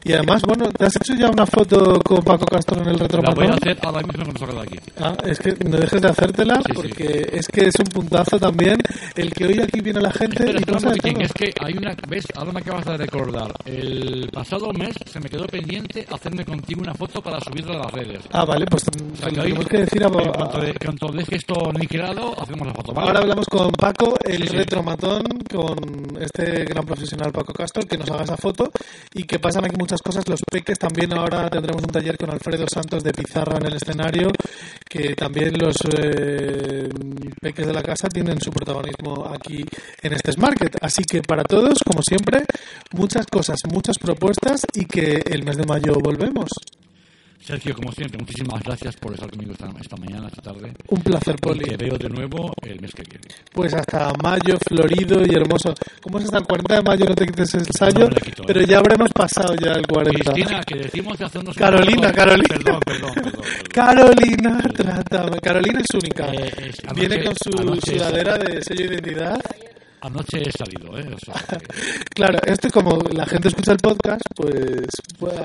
[0.04, 3.34] y además, bueno, ¿te has hecho ya una foto con Paco Castro en el La
[3.34, 4.80] voy a hacer ahora mismo cuando salga de aquí.
[5.00, 6.74] Ah, es que no dejes de hacértela Sí, sí.
[6.74, 8.78] porque es que es un puntazo también
[9.16, 11.74] el que hoy aquí viene la gente Espera, y espera pasa de es que hay
[11.78, 16.46] una, ves, ahora me acabas de recordar, el pasado mes se me quedó pendiente hacerme
[16.46, 18.20] contigo una foto para subirla a las redes.
[18.32, 20.74] Ah, vale, pues O sea, se que hoy, tenemos que decir a, en cuanto, de-
[20.76, 23.08] cuanto deje esto niquelado, hacemos la foto, ¿vale?
[23.08, 24.56] Ahora hablamos con Paco, el Sí, sí.
[24.58, 25.78] retromatón, con
[26.22, 28.72] este gran profesional Paco Castro, que nos haga esa foto
[29.14, 30.28] y que pasan aquí muchas cosas.
[30.28, 34.32] Los peques también ahora tendremos un taller con Alfredo Santos de pizarra en el escenario,
[34.90, 36.90] que también los eh,
[37.42, 39.64] peques de la casa tienen su protagonismo aquí
[40.02, 40.78] en este Market.
[40.82, 42.44] Así que para todos, como siempre,
[42.94, 46.50] muchas cosas, muchas propuestas y que el mes de mayo volvemos.
[47.52, 50.72] Sergio, como siempre, muchísimas gracias por estar conmigo esta, esta mañana, esta tarde.
[50.88, 51.66] Un placer, Y Poli.
[51.66, 53.26] te veo de nuevo el mes que viene.
[53.52, 55.74] Pues hasta mayo, florido y hermoso.
[56.02, 57.06] ¿Cómo es hasta el 40 de mayo?
[57.06, 58.46] No te quites el ensayo, No quito, eh.
[58.48, 60.32] pero ya habremos pasado ya el 40.
[60.32, 61.56] Cristina, que decimos de hacernos...
[61.58, 62.48] Carolina, Carolina.
[62.48, 63.32] Perdón, perdón, perdón.
[63.34, 63.44] perdón.
[63.70, 65.40] Carolina, trátame.
[65.42, 66.28] Carolina es única.
[66.34, 69.42] Eh, es- anoche- Viene con su anoche- sudadera de sello de identidad.
[70.02, 71.08] Anoche he salido, ¿eh?
[71.14, 71.66] O sea, que-
[72.16, 74.88] Claro, esto como la gente escucha el podcast, pues,
[75.20, 75.36] pues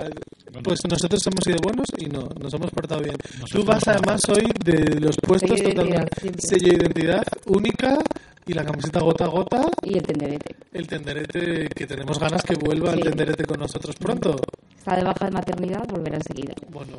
[0.64, 3.16] Pues nosotros hemos sido buenos y no, nos hemos portado bien.
[3.50, 7.98] Tú vas además hoy de los puestos Sello de identidad, totalmente sello de identidad única
[8.46, 10.56] y la camiseta gota a gota, Y el tenderete.
[10.72, 13.02] el tenderete que tenemos ganas que vuelva el Sí.
[13.10, 14.36] tenderete con nosotros pronto.
[14.78, 16.54] Está de baja de maternidad, volverá enseguida.
[16.70, 16.98] Bueno,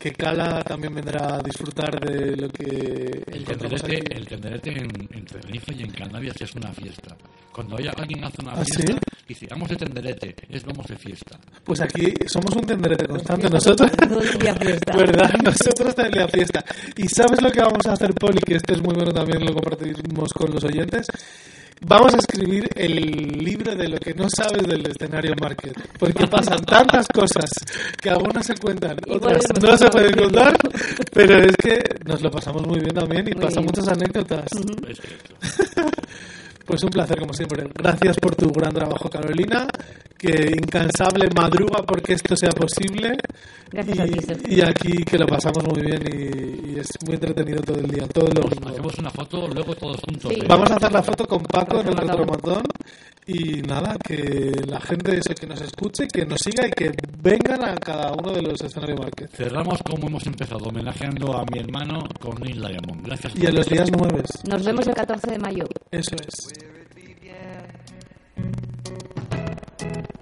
[0.00, 4.04] que Cala también vendrá a disfrutar de lo que El tenderete, aquí.
[4.14, 7.16] el tenderete en, en Tenerife y en Canarias es una fiesta.
[7.52, 8.98] Cuando haya, alguien hace una ¿Ah, fiesta, sí?
[9.26, 11.38] dice, vamos de tenderete, es vamos de fiesta.
[11.64, 13.90] Pues aquí somos un tenderete constante nosotros.
[14.96, 15.32] ¿Verdad?
[15.42, 16.64] Nosotros también la fiesta.
[16.96, 18.38] ¿Y sabes lo que vamos a hacer, Poli?
[18.40, 21.06] Que este es muy bueno también, lo compartimos con los oyentes.
[21.86, 22.94] Vamos a escribir el
[23.38, 25.74] libro de lo que no sabes del escenario market.
[25.98, 27.50] Porque pasan tantas cosas
[28.00, 30.56] que algunas se cuentan, otras no se pueden contar.
[31.12, 34.48] Pero es que nos lo pasamos muy bien también y pasan muchas anécdotas.
[36.68, 37.66] Pues un placer como siempre.
[37.74, 39.66] Gracias por tu gran trabajo, Carolina.
[40.18, 43.16] Que incansable madruga porque esto sea posible.
[43.70, 44.56] Gracias y, a ti, Sergio.
[44.56, 48.06] y aquí que lo pasamos muy bien y, y es muy entretenido todo el día,
[48.08, 48.68] todo Pues domingo.
[48.68, 50.32] hacemos una foto luego todos juntos.
[50.34, 50.40] Sí.
[50.40, 50.46] ¿eh?
[50.48, 52.62] Vamos a hacer la foto con Paco en el retromatón
[53.26, 56.90] y nada, que la gente eso, que nos escuche, que nos siga y que
[57.22, 59.30] vengan a cada uno de los escenarios market.
[59.30, 63.04] Cerramos como hemos empezado, homenajeando a mi hermano con Neil Diamond.
[63.06, 63.34] Gracias.
[63.36, 65.64] Y a los días nueve, Nos vemos el 14 de mayo.
[65.92, 66.48] eso es.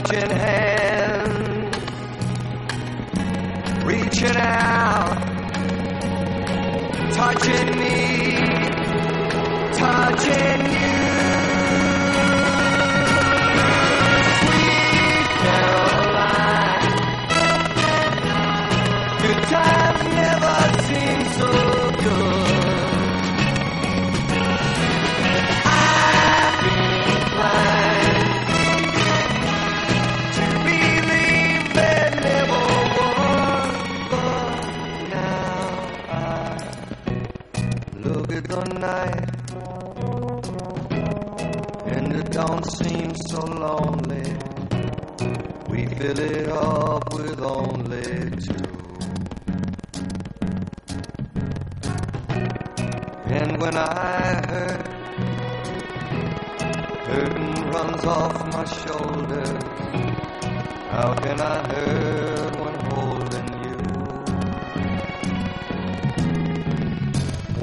[0.00, 1.76] touching hands,
[3.84, 5.18] reaching out,
[7.12, 8.36] touching me,
[9.74, 10.91] touching you.
[38.82, 39.30] Night
[41.86, 44.28] and it don't seem so lonely.
[45.68, 48.66] We fill it up with only two.
[53.38, 54.84] And when I hurt,
[57.06, 59.62] Burden runs off my shoulders.
[60.90, 63.76] How can I hurt when holding you?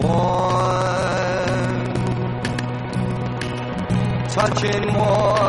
[0.01, 0.49] Warm,
[4.40, 5.49] touching more.